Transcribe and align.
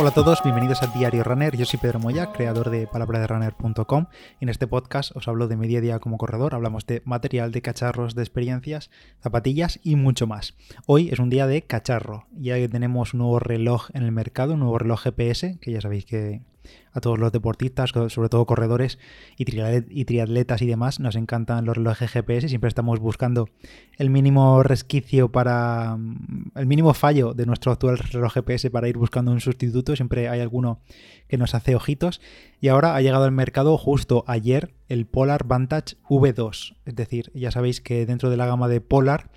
Hola 0.00 0.10
a 0.10 0.14
todos, 0.14 0.44
bienvenidos 0.44 0.80
a 0.84 0.86
Diario 0.86 1.24
Runner. 1.24 1.56
Yo 1.56 1.66
soy 1.66 1.80
Pedro 1.80 1.98
Moya, 1.98 2.30
creador 2.30 2.70
de 2.70 2.86
palabraderunner.com. 2.86 4.06
En 4.40 4.48
este 4.48 4.68
podcast 4.68 5.10
os 5.16 5.26
hablo 5.26 5.48
de 5.48 5.56
mi 5.56 5.66
día 5.66 5.80
día 5.80 5.98
como 5.98 6.18
corredor. 6.18 6.54
Hablamos 6.54 6.86
de 6.86 7.02
material, 7.04 7.50
de 7.50 7.62
cacharros, 7.62 8.14
de 8.14 8.22
experiencias, 8.22 8.90
zapatillas 9.20 9.80
y 9.82 9.96
mucho 9.96 10.28
más. 10.28 10.54
Hoy 10.86 11.08
es 11.10 11.18
un 11.18 11.30
día 11.30 11.48
de 11.48 11.62
cacharro. 11.62 12.28
Ya 12.30 12.54
que 12.54 12.68
tenemos 12.68 13.12
un 13.12 13.18
nuevo 13.18 13.40
reloj 13.40 13.88
en 13.92 14.04
el 14.04 14.12
mercado, 14.12 14.54
un 14.54 14.60
nuevo 14.60 14.78
reloj 14.78 15.02
GPS, 15.02 15.58
que 15.60 15.72
ya 15.72 15.80
sabéis 15.80 16.06
que 16.06 16.42
a 16.92 17.00
todos 17.00 17.18
los 17.18 17.32
deportistas, 17.32 17.90
sobre 17.90 18.28
todo 18.28 18.46
corredores 18.46 18.98
y 19.36 19.44
triatletas 20.04 20.62
y 20.62 20.66
demás, 20.66 21.00
nos 21.00 21.16
encantan 21.16 21.64
los 21.64 21.76
relojes 21.76 22.10
GPS, 22.10 22.48
siempre 22.48 22.68
estamos 22.68 22.98
buscando 22.98 23.48
el 23.96 24.10
mínimo 24.10 24.62
resquicio 24.62 25.30
para 25.30 25.98
el 26.54 26.66
mínimo 26.66 26.94
fallo 26.94 27.34
de 27.34 27.46
nuestro 27.46 27.72
actual 27.72 27.98
reloj 27.98 28.32
GPS 28.32 28.70
para 28.70 28.88
ir 28.88 28.96
buscando 28.96 29.32
un 29.32 29.40
sustituto, 29.40 29.94
siempre 29.96 30.28
hay 30.28 30.40
alguno 30.40 30.80
que 31.28 31.38
nos 31.38 31.54
hace 31.54 31.74
ojitos. 31.74 32.20
Y 32.60 32.68
ahora 32.68 32.96
ha 32.96 33.00
llegado 33.00 33.24
al 33.24 33.32
mercado 33.32 33.78
justo 33.78 34.24
ayer 34.26 34.74
el 34.88 35.06
Polar 35.06 35.44
Vantage 35.44 35.96
V2, 36.08 36.74
es 36.86 36.94
decir, 36.96 37.30
ya 37.34 37.50
sabéis 37.50 37.80
que 37.80 38.06
dentro 38.06 38.30
de 38.30 38.36
la 38.36 38.46
gama 38.46 38.68
de 38.68 38.80
Polar 38.80 39.30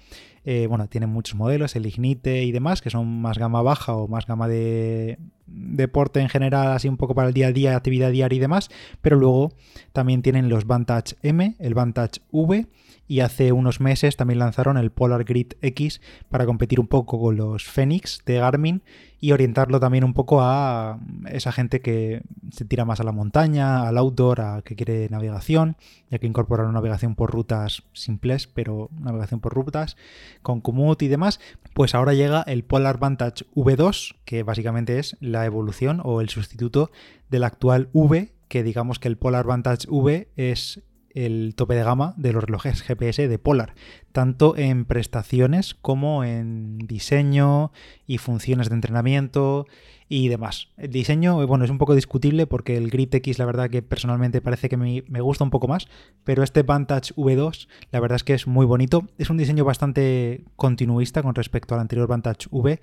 eh, 0.43 0.67
bueno, 0.67 0.87
tienen 0.87 1.09
muchos 1.09 1.35
modelos, 1.35 1.75
el 1.75 1.85
Ignite 1.85 2.43
y 2.43 2.51
demás, 2.51 2.81
que 2.81 2.89
son 2.89 3.21
más 3.21 3.37
gama 3.37 3.61
baja 3.61 3.93
o 3.95 4.07
más 4.07 4.25
gama 4.25 4.47
de 4.47 5.19
deporte 5.45 6.19
en 6.19 6.29
general, 6.29 6.71
así 6.71 6.87
un 6.87 6.97
poco 6.97 7.13
para 7.13 7.27
el 7.27 7.33
día 7.33 7.47
a 7.47 7.51
día, 7.51 7.75
actividad 7.75 8.11
diaria 8.11 8.37
y 8.37 8.39
demás, 8.39 8.69
pero 9.01 9.17
luego 9.17 9.53
también 9.91 10.21
tienen 10.21 10.49
los 10.49 10.65
Vantage 10.65 11.15
M, 11.21 11.55
el 11.59 11.73
Vantage 11.73 12.21
V 12.31 12.67
y 13.07 13.19
hace 13.19 13.51
unos 13.51 13.81
meses 13.81 14.15
también 14.15 14.39
lanzaron 14.39 14.77
el 14.77 14.89
Polar 14.89 15.25
Grid 15.25 15.53
X 15.61 16.01
para 16.29 16.45
competir 16.45 16.79
un 16.79 16.87
poco 16.87 17.19
con 17.19 17.35
los 17.35 17.65
Phoenix 17.65 18.23
de 18.25 18.35
Garmin 18.35 18.83
y 19.23 19.33
orientarlo 19.33 19.79
también 19.79 20.03
un 20.03 20.15
poco 20.15 20.41
a 20.41 20.99
esa 21.29 21.51
gente 21.51 21.79
que 21.79 22.23
se 22.51 22.65
tira 22.65 22.85
más 22.85 22.99
a 22.99 23.03
la 23.03 23.11
montaña, 23.11 23.87
al 23.87 23.99
outdoor, 23.99 24.41
a 24.41 24.61
que 24.63 24.75
quiere 24.75 25.07
navegación, 25.09 25.77
ya 26.09 26.17
que 26.17 26.25
incorporaron 26.25 26.73
navegación 26.73 27.13
por 27.13 27.31
rutas 27.31 27.83
simples, 27.93 28.47
pero 28.47 28.89
navegación 28.99 29.39
por 29.39 29.53
rutas 29.53 29.95
con 30.41 30.59
Komoot 30.59 31.03
y 31.03 31.07
demás, 31.07 31.39
pues 31.75 31.93
ahora 31.93 32.15
llega 32.15 32.41
el 32.41 32.63
Polar 32.63 32.97
Vantage 32.97 33.45
V2, 33.55 34.15
que 34.25 34.41
básicamente 34.41 34.97
es 34.97 35.15
la 35.19 35.45
evolución 35.45 36.01
o 36.03 36.19
el 36.19 36.29
sustituto 36.29 36.89
del 37.29 37.43
actual 37.43 37.89
V, 37.93 38.33
que 38.47 38.63
digamos 38.63 38.97
que 38.97 39.07
el 39.07 39.17
Polar 39.19 39.45
Vantage 39.45 39.87
V 39.87 40.29
es 40.35 40.81
el 41.13 41.53
tope 41.55 41.75
de 41.75 41.83
gama 41.83 42.13
de 42.17 42.33
los 42.33 42.43
relojes 42.43 42.81
GPS 42.81 43.27
de 43.27 43.37
Polar, 43.37 43.75
tanto 44.11 44.55
en 44.57 44.85
prestaciones 44.85 45.75
como 45.75 46.23
en 46.23 46.77
diseño 46.79 47.71
y 48.07 48.17
funciones 48.17 48.69
de 48.69 48.75
entrenamiento 48.75 49.65
y 50.07 50.27
demás. 50.27 50.67
El 50.75 50.91
diseño, 50.91 51.47
bueno, 51.47 51.63
es 51.63 51.71
un 51.71 51.77
poco 51.77 51.95
discutible 51.95 52.45
porque 52.45 52.75
el 52.75 52.89
Grid 52.89 53.15
X, 53.15 53.39
la 53.39 53.45
verdad 53.45 53.69
que 53.69 53.81
personalmente 53.81 54.41
parece 54.41 54.67
que 54.67 54.75
me, 54.75 55.05
me, 55.07 55.21
gusta 55.21 55.45
un 55.45 55.51
poco 55.51 55.69
más, 55.69 55.87
pero 56.25 56.43
este 56.43 56.63
Vantage 56.63 57.13
V2, 57.15 57.69
la 57.91 58.01
verdad 58.01 58.17
es 58.17 58.25
que 58.25 58.33
es 58.33 58.45
muy 58.45 58.65
bonito. 58.65 59.07
Es 59.17 59.29
un 59.29 59.37
diseño 59.37 59.63
bastante 59.63 60.43
continuista 60.57 61.23
con 61.23 61.33
respecto 61.33 61.75
al 61.75 61.81
anterior 61.81 62.07
Vantage 62.07 62.47
V 62.51 62.81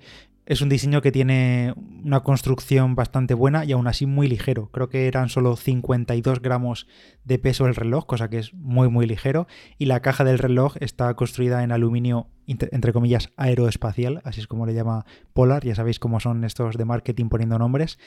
es 0.49 0.61
un 0.61 0.69
diseño 0.69 1.03
que 1.03 1.11
tiene 1.11 1.75
una 2.03 2.21
construcción 2.21 2.95
bastante 2.95 3.35
buena 3.35 3.65
y 3.65 3.71
aún 3.71 3.85
así 3.85 4.07
muy 4.07 4.27
ligero. 4.27 4.71
Creo 4.71 4.89
que 4.89 5.05
eran 5.05 5.29
solo 5.29 5.55
52 5.55 6.41
gramos 6.41 6.87
de 7.23 7.37
peso 7.37 7.67
el 7.67 7.75
reloj, 7.75 8.07
cosa 8.07 8.31
que 8.31 8.39
es 8.39 8.51
muy 8.55 8.89
muy 8.89 9.05
ligero. 9.05 9.45
Y 9.77 9.85
la 9.85 9.99
caja 9.99 10.23
del 10.23 10.39
reloj 10.39 10.75
está 10.79 11.13
construida 11.19 11.65
en 11.65 11.73
aluminio 11.73 12.27
entre 12.49 12.93
comillas, 12.93 13.29
aeroespacial, 13.37 14.21
así 14.23 14.39
es 14.39 14.47
como 14.47 14.65
le 14.65 14.73
llama 14.73 15.05
Polar, 15.33 15.63
ya 15.63 15.75
sabéis 15.75 15.99
cómo 15.99 16.19
son 16.19 16.43
estos 16.43 16.77
de 16.77 16.85
marketing 16.85 17.29
poniendo 17.29 17.59
nombres, 17.59 17.99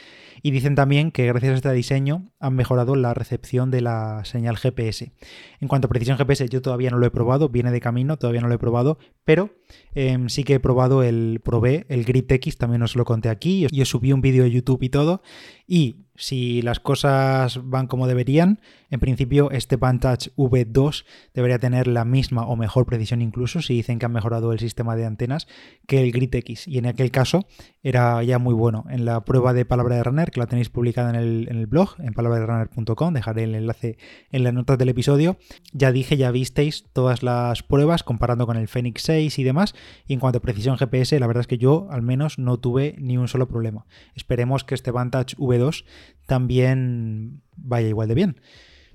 y 0.42 0.50
dicen 0.50 0.74
también 0.74 1.12
que 1.12 1.26
gracias 1.26 1.52
a 1.52 1.56
este 1.56 1.72
diseño 1.72 2.24
han 2.40 2.54
mejorado 2.54 2.96
la 2.96 3.14
recepción 3.14 3.70
de 3.70 3.82
la 3.82 4.24
señal 4.24 4.56
GPS. 4.56 5.12
En 5.60 5.68
cuanto 5.68 5.86
a 5.86 5.90
precisión 5.90 6.18
GPS, 6.18 6.48
yo 6.48 6.60
todavía 6.60 6.90
no 6.90 6.98
lo 6.98 7.06
he 7.06 7.10
probado, 7.10 7.50
viene 7.50 7.70
de 7.70 7.80
camino, 7.80 8.16
todavía 8.16 8.40
no 8.40 8.48
lo 8.48 8.54
he 8.54 8.58
probado, 8.58 8.98
pero 9.24 9.50
em, 9.94 10.28
sí 10.28 10.42
que 10.42 10.54
he 10.54 10.60
probado 10.60 11.04
el, 11.04 11.40
probé 11.44 11.86
el 11.88 12.04
Grid 12.04 12.30
X, 12.32 12.58
también 12.58 12.82
os 12.82 12.96
lo 12.96 13.04
conté 13.04 13.28
aquí, 13.28 13.66
y 13.70 13.80
os 13.80 13.88
subí 13.88 14.12
un 14.12 14.22
vídeo 14.22 14.42
de 14.42 14.50
YouTube 14.50 14.82
y 14.82 14.88
todo, 14.88 15.22
y 15.68 16.06
si 16.14 16.62
las 16.62 16.80
cosas 16.80 17.60
van 17.64 17.86
como 17.86 18.06
deberían, 18.06 18.60
en 18.90 19.00
principio 19.00 19.50
este 19.50 19.76
Vantage 19.76 20.30
V2 20.36 21.04
debería 21.32 21.58
tener 21.58 21.86
la 21.86 22.04
misma 22.04 22.46
o 22.46 22.56
mejor 22.56 22.84
precisión 22.84 23.22
incluso 23.22 23.62
si 23.62 23.74
dicen 23.74 23.98
que 23.98 24.04
han 24.04 24.12
mejorado 24.12 24.52
el 24.52 24.58
sistema 24.58 24.96
de 24.96 25.06
antenas 25.06 25.48
que 25.86 26.02
el 26.02 26.12
Grid 26.12 26.34
X. 26.34 26.68
Y 26.68 26.78
en 26.78 26.86
aquel 26.86 27.10
caso 27.10 27.46
era 27.82 28.22
ya 28.22 28.38
muy 28.38 28.54
bueno. 28.54 28.84
En 28.90 29.04
la 29.04 29.24
prueba 29.24 29.54
de 29.54 29.64
palabra 29.64 29.96
de 29.96 30.04
runner, 30.04 30.30
que 30.30 30.40
la 30.40 30.46
tenéis 30.46 30.68
publicada 30.68 31.10
en 31.10 31.16
el, 31.16 31.48
en 31.50 31.56
el 31.56 31.66
blog, 31.66 31.94
en 32.00 32.12
palabraderunner.com, 32.12 33.14
dejaré 33.14 33.44
el 33.44 33.54
enlace 33.54 33.96
en 34.30 34.44
las 34.44 34.52
notas 34.52 34.76
del 34.76 34.90
episodio, 34.90 35.38
ya 35.72 35.90
dije, 35.90 36.16
ya 36.16 36.30
visteis 36.30 36.84
todas 36.92 37.22
las 37.22 37.62
pruebas 37.62 38.02
comparando 38.02 38.46
con 38.46 38.56
el 38.56 38.68
Phoenix 38.68 39.02
6 39.02 39.38
y 39.38 39.44
demás. 39.44 39.74
Y 40.06 40.12
en 40.12 40.20
cuanto 40.20 40.38
a 40.38 40.42
precisión 40.42 40.76
GPS, 40.76 41.18
la 41.18 41.26
verdad 41.26 41.42
es 41.42 41.46
que 41.46 41.58
yo 41.58 41.88
al 41.90 42.02
menos 42.02 42.38
no 42.38 42.58
tuve 42.58 42.94
ni 42.98 43.16
un 43.16 43.28
solo 43.28 43.48
problema. 43.48 43.86
Esperemos 44.14 44.64
que 44.64 44.74
este 44.74 44.90
Vantage 44.90 45.36
V2 45.36 45.84
también 46.26 47.42
vaya 47.56 47.88
igual 47.88 48.08
de 48.08 48.14
bien. 48.14 48.40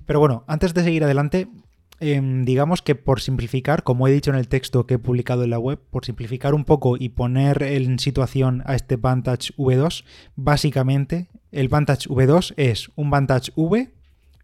Pero 0.06 0.20
bueno, 0.20 0.44
antes 0.46 0.74
de 0.74 0.82
seguir 0.82 1.04
adelante, 1.04 1.48
em, 2.00 2.44
digamos 2.44 2.82
que 2.82 2.94
por 2.94 3.20
simplificar, 3.20 3.82
como 3.82 4.08
he 4.08 4.12
dicho 4.12 4.30
en 4.30 4.36
el 4.36 4.48
texto 4.48 4.86
que 4.86 4.94
he 4.94 4.98
publicado 4.98 5.44
en 5.44 5.50
la 5.50 5.58
web, 5.58 5.80
por 5.90 6.04
simplificar 6.04 6.54
un 6.54 6.64
poco 6.64 6.96
y 6.96 7.10
poner 7.10 7.62
en 7.62 7.98
situación 7.98 8.62
a 8.66 8.74
este 8.74 8.96
Vantage 8.96 9.52
V2, 9.56 10.04
básicamente 10.36 11.28
el 11.52 11.68
Vantage 11.68 12.08
V2 12.08 12.54
es 12.56 12.90
un 12.94 13.10
Vantage 13.10 13.52
V 13.56 13.92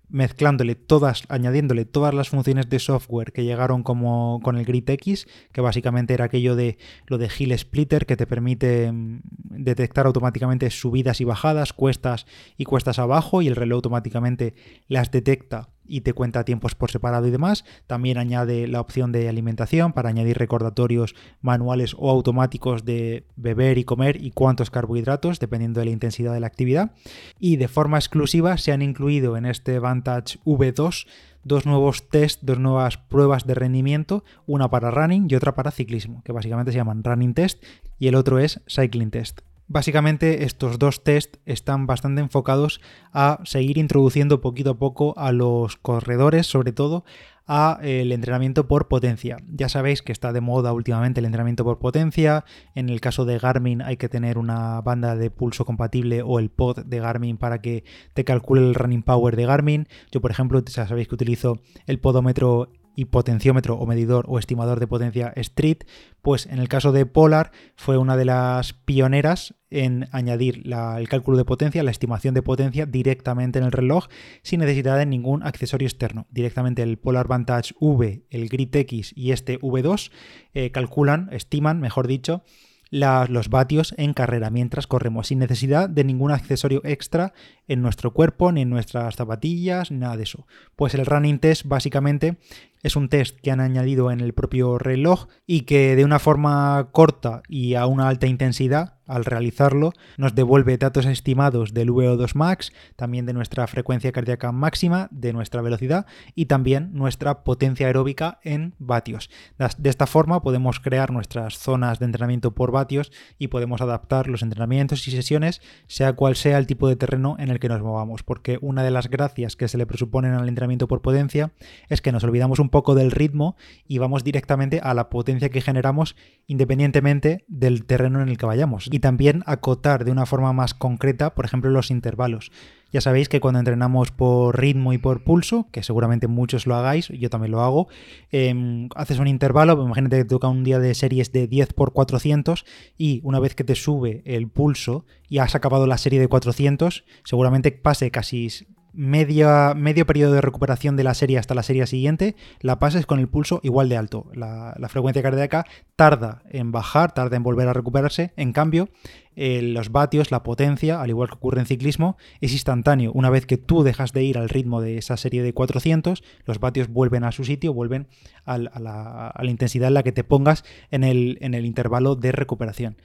mezclándole 0.09 0.75
todas, 0.75 1.25
añadiéndole 1.29 1.85
todas 1.85 2.15
las 2.15 2.29
funciones 2.29 2.69
de 2.69 2.79
software 2.79 3.33
que 3.33 3.45
llegaron 3.45 3.83
como 3.83 4.41
con 4.43 4.57
el 4.57 4.65
Grid 4.65 4.89
X, 4.89 5.27
que 5.53 5.61
básicamente 5.61 6.15
era 6.15 6.27
aquello 6.27 6.57
de 6.57 6.79
lo 7.07 7.19
de 7.19 7.31
Hill 7.37 7.57
Splitter 7.59 8.07
que 8.07 8.17
te 8.17 8.27
permite 8.27 8.93
mm, 8.93 9.21
detectar 9.51 10.07
automáticamente 10.07 10.71
subidas 10.71 11.21
y 11.21 11.25
bajadas, 11.25 11.73
cuestas 11.73 12.27
y 12.57 12.65
cuestas 12.65 12.99
abajo 12.99 13.43
y 13.43 13.49
el 13.49 13.57
reloj 13.57 13.77
automáticamente 13.77 14.55
las 14.89 15.11
detecta 15.11 15.74
y 15.87 16.03
te 16.03 16.13
cuenta 16.13 16.45
tiempos 16.45 16.75
por 16.75 16.91
separado 16.91 17.27
y 17.27 17.31
demás. 17.31 17.65
También 17.87 18.19
añade 18.19 18.67
la 18.69 18.81
opción 18.81 19.13
de 19.13 19.29
alimentación 19.29 19.93
para 19.93 20.09
añadir 20.09 20.39
recordatorios 20.39 21.15
manuales 21.41 21.95
o 21.99 22.11
automáticos 22.11 22.85
de 22.85 23.27
beber 23.37 23.79
y 23.79 23.85
comer 23.85 24.23
y 24.23 24.31
cuántos 24.31 24.71
carbohidratos, 24.71 25.41
dependiendo 25.41 25.81
de 25.81 25.87
la 25.87 25.93
intensidad 25.93 26.33
de 26.33 26.41
la 26.41 26.47
actividad. 26.47 26.93
Y 27.39 27.57
de 27.57 27.69
forma 27.69 27.99
exclusiva 27.99 28.57
se 28.59 28.73
han 28.73 28.83
incluido 28.83 29.37
en 29.37 29.47
este 29.47 29.79
Vantage 29.79 30.39
V2 30.45 31.07
dos 31.45 31.67
nuevos 31.67 32.09
test, 32.09 32.43
dos 32.43 32.59
nuevas 32.59 32.97
pruebas 32.97 33.47
de 33.47 33.55
rendimiento, 33.55 34.25
una 34.47 34.71
para 34.71 34.91
running 34.91 35.27
y 35.29 35.35
otra 35.35 35.55
para 35.55 35.71
ciclismo, 35.71 36.23
que 36.25 36.33
básicamente 36.33 36.73
se 36.73 36.79
llaman 36.79 37.05
running 37.05 37.35
test 37.35 37.63
y 37.99 38.09
el 38.09 38.15
otro 38.15 38.39
es 38.39 38.61
cycling 38.67 39.11
test. 39.11 39.43
Básicamente 39.67 40.45
estos 40.45 40.79
dos 40.79 41.03
test 41.03 41.37
están 41.47 41.87
bastante 41.87 42.21
enfocados 42.21 42.83
a 43.13 43.41
seguir 43.45 43.79
introduciendo 43.79 44.43
poquito 44.43 44.71
a 44.71 44.79
poco 44.79 45.15
a 45.17 45.33
los 45.33 45.77
corredores, 45.77 46.47
sobre 46.47 46.73
todo 46.73 47.05
a 47.47 47.79
el 47.83 48.13
entrenamiento 48.13 48.69
por 48.69 48.89
potencia. 48.89 49.39
Ya 49.49 49.71
sabéis 49.71 50.03
que 50.03 50.13
está 50.13 50.33
de 50.33 50.43
moda 50.43 50.73
últimamente 50.75 51.21
el 51.21 51.27
entrenamiento 51.27 51.65
por 51.65 51.79
potencia. 51.79 52.45
En 52.75 52.91
el 52.91 53.01
caso 53.01 53.25
de 53.25 53.39
Garmin 53.39 53.81
hay 53.81 53.97
que 53.97 54.11
tener 54.11 54.37
una 54.37 54.83
banda 54.83 55.17
de 55.17 55.31
pulso 55.31 55.65
compatible 55.65 56.23
o 56.23 56.39
el 56.39 56.51
pod 56.51 56.85
de 56.85 57.01
Garmin 57.01 57.39
para 57.39 57.63
que 57.63 57.85
te 58.13 58.25
calcule 58.25 58.63
el 58.63 58.75
running 58.75 59.03
power 59.03 59.35
de 59.35 59.47
Garmin. 59.47 59.89
Yo, 60.11 60.21
por 60.21 60.31
ejemplo, 60.31 60.63
ya 60.63 60.87
sabéis 60.87 61.09
que 61.09 61.15
utilizo 61.15 61.61
el 61.87 61.99
podómetro 62.01 62.69
y 62.95 63.07
potenciómetro 63.07 63.77
o 63.77 63.87
medidor 63.87 64.25
o 64.29 64.39
estimador 64.39 64.81
de 64.81 64.87
potencia 64.87 65.33
Street, 65.37 65.79
pues 66.23 66.47
en 66.47 66.59
el 66.59 66.69
caso 66.69 66.93
de 66.93 67.07
Polar 67.07 67.53
fue 67.77 67.99
una 67.99 68.17
de 68.17 68.25
las 68.25 68.73
pioneras 68.73 69.55
en 69.71 70.09
añadir 70.13 70.63
el 70.65 71.09
cálculo 71.09 71.37
de 71.37 71.45
potencia, 71.45 71.83
la 71.83 71.91
estimación 71.91 72.35
de 72.35 72.43
potencia 72.43 72.87
directamente 72.87 73.59
en 73.59 73.65
el 73.65 73.73
reloj 73.73 74.07
sin 74.43 74.61
necesidad 74.61 74.99
de 74.99 75.07
ningún 75.07 75.43
accesorio 75.43 75.87
externo. 75.87 76.27
Directamente 76.31 76.83
el 76.83 76.99
Polar 76.99 77.27
Vantage 77.27 77.75
V, 77.81 78.25
el 78.31 78.49
Grid 78.49 78.75
X 78.75 79.13
y 79.17 79.33
este 79.33 79.59
V2 79.59 80.11
eh, 80.55 80.71
calculan, 80.71 81.29
estiman, 81.33 81.81
mejor 81.81 82.07
dicho, 82.07 82.43
los 82.91 83.49
vatios 83.49 83.95
en 83.99 84.15
carrera 84.15 84.51
mientras 84.51 84.87
corremos, 84.87 85.29
sin 85.29 85.41
necesidad 85.41 85.89
de 85.89 86.05
ningún 86.05 86.31
accesorio 86.31 86.81
extra 86.85 87.33
en 87.67 87.83
nuestro 87.83 88.13
cuerpo, 88.13 88.53
ni 88.53 88.63
en 88.63 88.71
nuestras 88.71 89.17
zapatillas, 89.17 89.91
nada 89.91 90.17
de 90.17 90.23
eso. 90.23 90.47
Pues 90.77 90.95
el 90.95 91.05
running 91.05 91.41
test 91.41 91.67
básicamente 91.67 92.37
Es 92.85 92.97
un 92.97 93.09
test 93.09 93.41
que 93.41 93.51
han 93.51 93.61
añadido 93.61 94.11
en 94.11 94.21
el 94.21 94.35
propio 94.35 94.77
reloj 94.77 95.27
y 95.47 95.63
que 95.63 95.97
de 95.97 96.05
una 96.05 96.19
forma 96.19 96.91
corta 96.93 97.43
y 97.49 97.77
a 97.77 97.87
una 97.87 98.09
alta 98.09 98.27
intensidad 98.27 98.99
al 99.07 99.25
realizarlo 99.25 99.93
nos 100.17 100.35
devuelve 100.35 100.79
datos 100.79 101.07
estimados 101.07 101.75
del 101.75 101.91
VO2 101.91 102.35
max, 102.35 102.73
también 102.97 103.27
de 103.27 103.33
nuestra 103.33 103.67
frecuencia 103.67 104.13
cardíaca 104.13 104.53
máxima, 104.53 105.09
de 105.11 105.33
nuestra 105.33 105.63
velocidad 105.63 106.07
y 106.35 106.47
también 106.47 106.91
nuestra 106.93 107.45
potencia 107.45 107.87
aeróbica 107.87 108.39
en 108.43 108.75
vatios. 108.79 109.31
De 109.79 109.91
esta 109.91 110.07
forma 110.07 110.43
podemos 110.43 110.81
crear 110.81 111.11
nuestras 111.11 111.59
zonas 111.59 111.99
de 111.99 112.07
entrenamiento 112.07 112.55
por 112.55 112.71
vatios 112.71 113.13
y 113.39 113.49
podemos 113.49 113.81
adaptar 113.81 114.29
los 114.29 114.43
entrenamientos 114.43 115.07
y 115.09 115.11
sesiones 115.11 115.61
sea 115.87 116.15
cual 116.15 116.37
sea 116.37 116.59
el 116.59 116.67
tipo 116.67 116.89
de 116.89 116.97
terreno 116.97 117.37
en 117.39 117.51
el 117.51 117.61
que 117.61 117.69
nos 117.69 117.83
movamos, 117.83 118.23
porque 118.23 118.59
una 118.61 118.83
de 118.83 118.91
las 118.91 119.09
gracias 119.09 119.57
que 119.57 119.69
se 119.69 119.79
le 119.79 119.87
presuponen 119.87 120.33
al 120.33 120.49
entrenamiento 120.49 120.89
por 120.89 121.03
potencia 121.03 121.53
es 121.89 122.01
que 122.01 122.13
nos 122.13 122.25
olvidamos 122.25 122.59
un 122.59 122.71
poco 122.75 122.97
del 122.97 123.13
ritmo 123.13 123.55
y 123.87 123.99
vamos 123.99 124.25
directamente 124.25 124.81
a 124.83 124.95
la 124.95 125.09
potencia 125.09 125.49
que 125.49 125.61
generamos 125.61 126.17
independientemente 126.49 127.45
del 127.47 127.85
terreno 127.85 128.21
en 128.21 128.29
el 128.29 128.37
que 128.37 128.47
vayamos 128.47 128.89
y 128.91 128.99
también 128.99 129.45
acotar 129.47 130.05
de 130.05 130.11
una 130.11 130.27
forma 130.27 130.53
más 130.53 130.75
concreta, 130.75 131.37
por 131.37 131.45
ejemplo, 131.45 131.71
los 131.71 131.93
intervalos. 131.93 132.51
Ya 132.91 133.01
sabéis 133.01 133.29
que 133.29 133.39
cuando 133.39 133.61
entrenamos 133.61 134.11
por 134.11 134.59
ritmo 134.59 134.93
y 134.93 134.99
por 134.99 135.23
pulso, 135.23 135.69
que 135.71 135.85
seguramente 135.85 136.27
muchos 136.27 136.67
lo 136.67 136.75
hagáis, 136.75 137.09
yo 137.09 137.31
también 137.31 137.53
lo 137.53 137.61
hago, 137.61 137.87
em, 138.33 138.89
haces 138.97 139.21
un 139.21 139.29
intervalo, 139.29 139.81
imagínate 139.81 140.17
que 140.17 140.25
te 140.25 140.29
toca 140.31 140.49
un 140.49 140.65
día 140.65 140.81
de 140.81 140.97
series 140.97 141.31
de 141.31 141.47
10 141.47 141.75
por 141.75 141.93
400 141.93 142.65
y 142.99 143.21
una 143.23 143.39
vez 143.39 143.55
que 143.55 143.63
te 143.63 143.77
sube 143.77 144.23
el 144.25 144.49
pulso 144.49 145.07
y 145.29 145.39
has 145.39 145.55
acabado 145.55 145.87
la 145.87 145.99
serie 145.99 146.19
de 146.19 146.27
400, 146.27 147.05
seguramente 147.23 147.71
pase 147.71 148.11
casi 148.11 148.49
medio 148.95 150.07
periodo 150.07 150.33
de 150.33 150.41
recuperación 150.41 150.97
de 150.97 151.05
la 151.05 151.15
serie 151.15 151.39
hasta 151.39 151.55
la 151.55 151.63
serie 151.63 151.87
siguiente, 151.87 152.37
la 152.61 152.79
pases 152.79 153.07
con 153.07 153.19
el 153.19 153.29
pulso 153.29 153.61
igual 153.63 153.89
de 153.89 153.97
alto. 153.97 154.27
La, 154.35 154.75
frecuencia 154.89 155.23
cardíaca 155.23 155.67
tarda 155.97 156.43
en 156.51 156.71
bajar, 156.71 157.13
tarda 157.13 157.37
en 157.37 157.43
volver 157.43 157.69
a 157.69 157.73
recuperarse. 157.73 158.33
En 158.37 158.53
cambio, 158.53 158.89
eh, 159.37 159.63
los 159.63 159.91
vatios, 159.91 160.31
la 160.31 160.43
potencia, 160.43 161.01
al 161.01 161.11
igual 161.11 161.29
que 161.29 161.35
ocurre 161.35 161.61
en 161.61 161.67
ciclismo, 161.67 162.17
es 162.41 162.53
instantáneo. 162.53 163.13
Una 163.13 163.31
vez 163.31 163.47
que 163.47 163.57
tú 163.57 163.83
dejas 163.83 164.13
de 164.13 164.25
ir 164.25 164.39
al 164.39 164.49
ritmo 164.49 164.81
de 164.81 164.99
esa 164.99 165.17
serie 165.17 165.43
de 165.43 165.53
400, 165.53 166.23
los 166.45 166.61
vatios 166.61 166.89
vuelven 166.89 167.25
a 167.25 167.33
su 167.33 167.45
sitio, 167.45 167.73
vuelven 167.73 168.09
a 168.45 168.59
la, 168.59 169.33
intensidad 169.45 169.89
en 169.89 169.95
la 169.95 170.03
que 170.03 170.13
te 170.13 170.25
pongas 170.25 170.65
en 170.91 171.05
el, 171.05 171.39
en 171.41 171.55
el 171.55 171.67
intervalo 171.67 172.17
de 172.17 172.33
recuperación. 172.33 172.97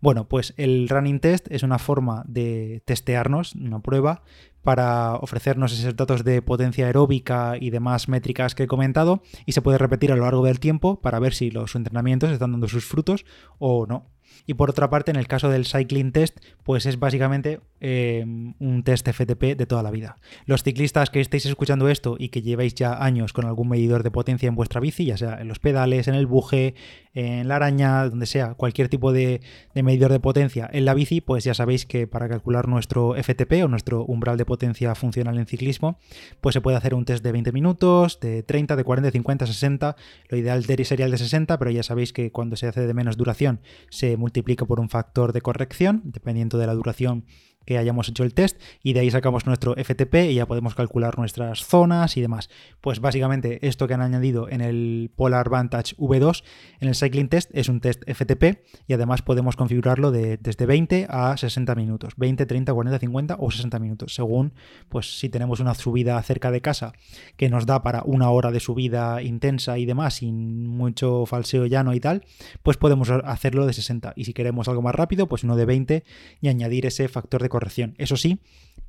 Bueno, 0.00 0.28
pues 0.28 0.54
el 0.56 0.88
running 0.88 1.20
test 1.20 1.46
es 1.50 1.62
una 1.62 1.78
forma 1.78 2.24
de 2.26 2.82
testearnos, 2.84 3.54
una 3.54 3.80
prueba, 3.80 4.22
para 4.66 5.14
ofrecernos 5.14 5.72
esos 5.72 5.94
datos 5.94 6.24
de 6.24 6.42
potencia 6.42 6.86
aeróbica 6.86 7.54
y 7.58 7.70
demás 7.70 8.08
métricas 8.08 8.56
que 8.56 8.64
he 8.64 8.66
comentado 8.66 9.22
y 9.46 9.52
se 9.52 9.62
puede 9.62 9.78
repetir 9.78 10.10
a 10.10 10.16
lo 10.16 10.24
largo 10.24 10.44
del 10.44 10.58
tiempo 10.58 11.00
para 11.00 11.20
ver 11.20 11.34
si 11.34 11.52
los 11.52 11.76
entrenamientos 11.76 12.32
están 12.32 12.50
dando 12.50 12.66
sus 12.66 12.84
frutos 12.84 13.24
o 13.58 13.86
no. 13.86 14.15
Y 14.46 14.54
por 14.54 14.70
otra 14.70 14.88
parte, 14.88 15.10
en 15.10 15.16
el 15.16 15.26
caso 15.26 15.48
del 15.48 15.66
cycling 15.66 16.12
test, 16.12 16.38
pues 16.62 16.86
es 16.86 16.98
básicamente 16.98 17.60
em, 17.80 18.54
un 18.60 18.82
test 18.84 19.08
FTP 19.08 19.56
de 19.56 19.66
toda 19.66 19.82
la 19.82 19.90
vida. 19.90 20.16
Los 20.46 20.62
ciclistas 20.62 21.10
que 21.10 21.20
estéis 21.20 21.46
escuchando 21.46 21.88
esto 21.88 22.16
y 22.18 22.28
que 22.28 22.42
lleváis 22.42 22.74
ya 22.74 23.02
años 23.02 23.32
con 23.32 23.44
algún 23.44 23.68
medidor 23.68 24.02
de 24.02 24.10
potencia 24.10 24.48
en 24.48 24.54
vuestra 24.54 24.80
bici, 24.80 25.04
ya 25.04 25.16
sea 25.16 25.40
en 25.40 25.48
los 25.48 25.58
pedales, 25.58 26.06
en 26.08 26.14
el 26.14 26.26
buje, 26.26 26.74
en 27.14 27.48
la 27.48 27.56
araña, 27.56 28.08
donde 28.08 28.26
sea, 28.26 28.54
cualquier 28.54 28.88
tipo 28.88 29.12
de, 29.12 29.40
medidor 29.74 30.12
de 30.12 30.20
potencia 30.20 30.68
en 30.72 30.84
la 30.84 30.94
bici, 30.94 31.20
pues 31.20 31.44
ya 31.44 31.54
sabéis 31.54 31.86
que 31.86 32.06
para 32.06 32.28
calcular 32.28 32.68
nuestro 32.68 33.14
FTP 33.14 33.64
o 33.64 33.68
nuestro 33.68 34.04
umbral 34.04 34.36
de 34.36 34.44
potencia 34.44 34.94
funcional 34.94 35.38
en 35.38 35.46
ciclismo, 35.46 35.98
pues 36.40 36.52
se 36.52 36.60
puede 36.60 36.76
hacer 36.76 36.94
un 36.94 37.04
test 37.04 37.24
de 37.24 37.32
20 37.32 37.52
minutos, 37.52 38.20
de 38.20 38.42
30, 38.42 38.76
de 38.76 38.84
40, 38.84 39.06
de 39.06 39.12
50, 39.12 39.46
60. 39.46 39.96
Lo 40.28 40.36
ideal 40.36 40.64
sería 40.84 41.06
el 41.06 41.12
de 41.12 41.18
60, 41.18 41.58
pero 41.58 41.70
ya 41.70 41.82
sabéis 41.82 42.12
que 42.12 42.30
cuando 42.30 42.56
se 42.56 42.66
hace 42.66 42.86
de 42.86 42.94
menos 42.94 43.16
duración 43.16 43.60
se 43.88 44.16
multiplica 44.16 44.35
por 44.66 44.80
un 44.80 44.88
factor 44.88 45.32
de 45.32 45.40
corrección, 45.40 46.02
dependiendo 46.04 46.58
de 46.58 46.66
la 46.66 46.74
duración 46.74 47.24
que 47.66 47.76
hayamos 47.76 48.08
hecho 48.08 48.24
el 48.24 48.32
test 48.32 48.58
y 48.82 48.94
de 48.94 49.00
ahí 49.00 49.10
sacamos 49.10 49.44
nuestro 49.44 49.74
FTP 49.74 50.30
y 50.30 50.34
ya 50.34 50.46
podemos 50.46 50.74
calcular 50.74 51.18
nuestras 51.18 51.64
zonas 51.64 52.16
y 52.16 52.22
demás. 52.22 52.48
Pues 52.80 53.00
básicamente 53.00 53.66
esto 53.66 53.86
que 53.86 53.94
han 53.94 54.00
añadido 54.00 54.48
en 54.48 54.60
el 54.60 55.10
Polar 55.14 55.50
Vantage 55.50 55.96
V2 55.96 56.42
en 56.80 56.88
el 56.88 56.94
Cycling 56.94 57.28
Test 57.28 57.50
es 57.52 57.68
un 57.68 57.80
test 57.80 58.02
FTP 58.06 58.62
y 58.86 58.92
además 58.94 59.22
podemos 59.22 59.56
configurarlo 59.56 60.12
de, 60.12 60.38
desde 60.38 60.66
20 60.66 61.06
a 61.10 61.36
60 61.36 61.74
minutos, 61.74 62.14
20, 62.16 62.46
30, 62.46 62.72
40, 62.72 62.98
50 62.98 63.36
o 63.38 63.50
60 63.50 63.78
minutos, 63.78 64.14
según 64.14 64.54
pues 64.88 65.18
si 65.18 65.28
tenemos 65.28 65.60
una 65.60 65.74
subida 65.74 66.22
cerca 66.22 66.50
de 66.50 66.60
casa 66.60 66.92
que 67.36 67.48
nos 67.48 67.66
da 67.66 67.82
para 67.82 68.02
una 68.04 68.30
hora 68.30 68.50
de 68.50 68.60
subida 68.60 69.22
intensa 69.22 69.78
y 69.78 69.86
demás 69.86 70.14
sin 70.14 70.66
mucho 70.66 71.26
falseo 71.26 71.66
llano 71.66 71.94
y 71.94 72.00
tal, 72.00 72.24
pues 72.62 72.76
podemos 72.76 73.10
hacerlo 73.10 73.66
de 73.66 73.72
60 73.72 74.12
y 74.16 74.24
si 74.24 74.32
queremos 74.32 74.68
algo 74.68 74.82
más 74.82 74.94
rápido, 74.94 75.26
pues 75.26 75.44
uno 75.44 75.56
de 75.56 75.64
20 75.64 76.04
y 76.40 76.48
añadir 76.48 76.86
ese 76.86 77.08
factor 77.08 77.42
de 77.42 77.48
corrección. 77.56 77.94
Eso 77.96 78.18
sí, 78.18 78.38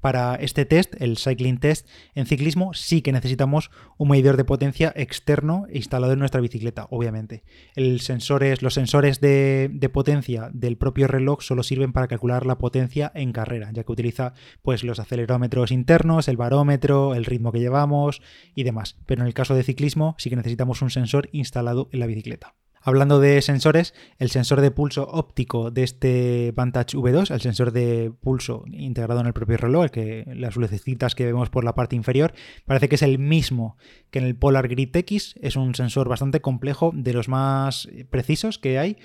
para 0.01 0.35
este 0.35 0.65
test, 0.65 0.93
el 1.01 1.17
cycling 1.17 1.57
test 1.57 1.87
en 2.13 2.25
ciclismo, 2.25 2.73
sí 2.73 3.01
que 3.01 3.11
necesitamos 3.11 3.71
un 3.97 4.09
medidor 4.09 4.35
de 4.37 4.43
potencia 4.43 4.93
externo 4.95 5.65
instalado 5.73 6.13
en 6.13 6.19
nuestra 6.19 6.41
bicicleta, 6.41 6.87
obviamente. 6.91 7.43
Los 7.75 8.03
sensores 8.03 8.59
de, 9.21 9.89
potencia 9.93 10.49
del 10.53 10.77
propio 10.77 11.07
reloj 11.07 11.41
solo 11.41 11.63
sirven 11.63 11.93
para 11.93 12.07
calcular 12.07 12.45
la 12.45 12.57
potencia 12.57 13.11
en 13.15 13.31
carrera, 13.31 13.71
ya 13.71 13.83
que 13.83 13.91
utiliza 13.91 14.33
pues, 14.61 14.83
los 14.83 14.99
acelerómetros 14.99 15.71
internos, 15.71 16.27
el 16.27 16.37
barómetro, 16.37 17.15
el 17.15 17.25
ritmo 17.25 17.51
que 17.51 17.59
llevamos 17.59 18.21
y 18.53 18.63
demás. 18.63 18.97
Pero 19.05 19.21
en 19.21 19.27
el 19.27 19.33
caso 19.33 19.55
de 19.55 19.63
ciclismo 19.63 20.15
sí 20.17 20.29
que 20.29 20.35
necesitamos 20.35 20.81
un 20.81 20.89
sensor 20.89 21.29
instalado 21.31 21.89
en 21.91 22.01
la 22.01 22.07
bicicleta. 22.07 22.55
Hablando 22.81 23.19
de 23.19 23.41
sensores, 23.41 23.93
el 24.17 24.29
sensor 24.29 24.61
de 24.61 24.71
pulso 24.71 25.07
óptico 25.07 25.71
de 25.71 25.83
este 25.83 26.53
Vantage 26.55 26.97
V2, 26.97 27.31
el 27.31 27.41
sensor 27.41 27.71
de 27.71 28.11
pulso 28.21 28.63
integrado 28.71 29.21
en 29.21 29.27
el 29.27 29.33
propio 29.33 29.57
reloj, 29.57 29.85
el 29.85 29.91
que 29.91 30.25
las 30.35 30.55
lucecitas 30.55 31.15
que 31.15 31.25
vemos 31.25 31.49
por 31.49 31.63
la 31.63 31.75
parte 31.75 31.95
inferior, 31.95 32.33
parece 32.65 32.89
que 32.89 32.95
es 32.95 33.01
el 33.01 33.19
mismo 33.19 33.77
que 34.09 34.19
en 34.19 34.25
el 34.25 34.35
Polar 34.35 34.67
Grid 34.67 34.95
X. 34.95 35.35
Es 35.41 35.55
un 35.55 35.75
sensor 35.75 36.07
bastante 36.07 36.41
complejo, 36.41 36.91
de 36.93 37.13
los 37.13 37.27
más 37.27 37.89
precisos 38.09 38.57
que 38.59 38.79
hay. 38.79 38.97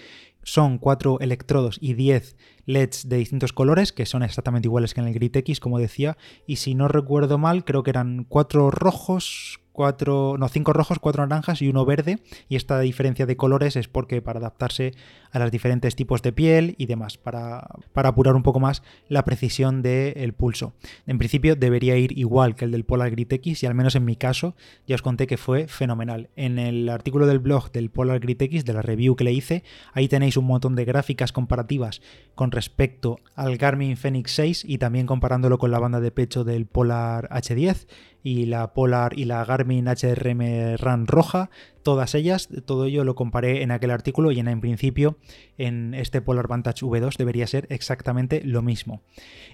Son 0.44 0.78
cuatro 0.78 1.20
electrodos 1.20 1.78
y 1.80 1.94
10 1.94 2.36
LEDs 2.66 3.08
de 3.08 3.16
distintos 3.16 3.52
colores, 3.52 3.92
que 3.92 4.06
son 4.06 4.22
exactamente 4.22 4.66
iguales 4.66 4.92
que 4.92 5.00
en 5.00 5.06
el 5.06 5.14
Grid 5.14 5.36
X, 5.36 5.60
como 5.60 5.78
decía. 5.78 6.16
Y 6.46 6.56
si 6.56 6.74
no 6.74 6.88
recuerdo 6.88 7.38
mal, 7.38 7.64
creo 7.64 7.82
que 7.82 7.90
eran 7.90 8.24
cuatro 8.28 8.70
rojos, 8.70 9.60
cuatro, 9.72 10.36
no, 10.38 10.48
cinco 10.48 10.72
rojos, 10.72 10.98
cuatro 10.98 11.26
naranjas 11.26 11.62
y 11.62 11.68
uno 11.68 11.84
verde. 11.84 12.20
Y 12.48 12.56
esta 12.56 12.78
diferencia 12.80 13.26
de 13.26 13.36
colores 13.36 13.76
es 13.76 13.88
porque 13.88 14.22
para 14.22 14.38
adaptarse 14.38 14.92
a 15.32 15.38
los 15.38 15.50
diferentes 15.50 15.96
tipos 15.96 16.22
de 16.22 16.32
piel 16.32 16.74
y 16.78 16.86
demás, 16.86 17.16
para, 17.16 17.66
para 17.92 18.10
apurar 18.10 18.36
un 18.36 18.42
poco 18.42 18.60
más 18.60 18.82
la 19.08 19.24
precisión 19.24 19.82
del 19.82 20.32
pulso. 20.34 20.74
En 21.06 21.18
principio 21.18 21.56
debería 21.56 21.96
ir 21.96 22.16
igual 22.18 22.54
que 22.54 22.66
el 22.66 22.70
del 22.70 22.84
Polar 22.84 23.10
Grid 23.10 23.32
X 23.32 23.62
y 23.62 23.66
al 23.66 23.74
menos 23.74 23.96
en 23.96 24.04
mi 24.04 24.16
caso 24.16 24.54
ya 24.86 24.94
os 24.94 25.02
conté 25.02 25.26
que 25.26 25.36
fue 25.36 25.66
fenomenal. 25.68 26.28
En 26.36 26.58
el 26.58 26.88
artículo 26.88 27.26
del 27.26 27.38
blog 27.38 27.72
del 27.72 27.90
Polar 27.90 28.20
Grid 28.20 28.42
X, 28.42 28.64
de 28.64 28.74
la 28.74 28.82
review 28.82 29.16
que 29.16 29.24
le 29.24 29.32
hice, 29.32 29.64
ahí 29.92 30.08
tenéis 30.08 30.36
un 30.36 30.44
montón 30.44 30.76
de 30.76 30.84
gráficas 30.84 31.32
comparativas 31.32 32.02
con 32.34 32.50
respecto 32.50 33.18
al 33.34 33.56
Garmin 33.56 33.96
Fenix 33.96 34.32
6 34.32 34.64
y 34.66 34.78
también 34.78 35.06
comparándolo 35.06 35.58
con 35.58 35.70
la 35.70 35.78
banda 35.78 36.00
de 36.00 36.10
pecho 36.10 36.44
del 36.44 36.66
Polar 36.66 37.28
H10 37.30 37.86
y 38.22 38.46
la 38.46 38.72
Polar 38.72 39.18
y 39.18 39.24
la 39.24 39.44
Garmin 39.44 39.88
HRM 39.88 40.76
Run 40.78 41.06
roja, 41.06 41.50
todas 41.82 42.14
ellas, 42.14 42.48
todo 42.64 42.84
ello 42.84 43.04
lo 43.04 43.14
comparé 43.14 43.62
en 43.62 43.70
aquel 43.70 43.90
artículo 43.90 44.30
y 44.30 44.38
en 44.38 44.60
principio 44.60 45.16
en 45.58 45.94
este 45.94 46.20
Polar 46.20 46.48
Vantage 46.48 46.84
V2 46.84 47.16
debería 47.16 47.46
ser 47.46 47.66
exactamente 47.70 48.42
lo 48.44 48.62
mismo. 48.62 49.02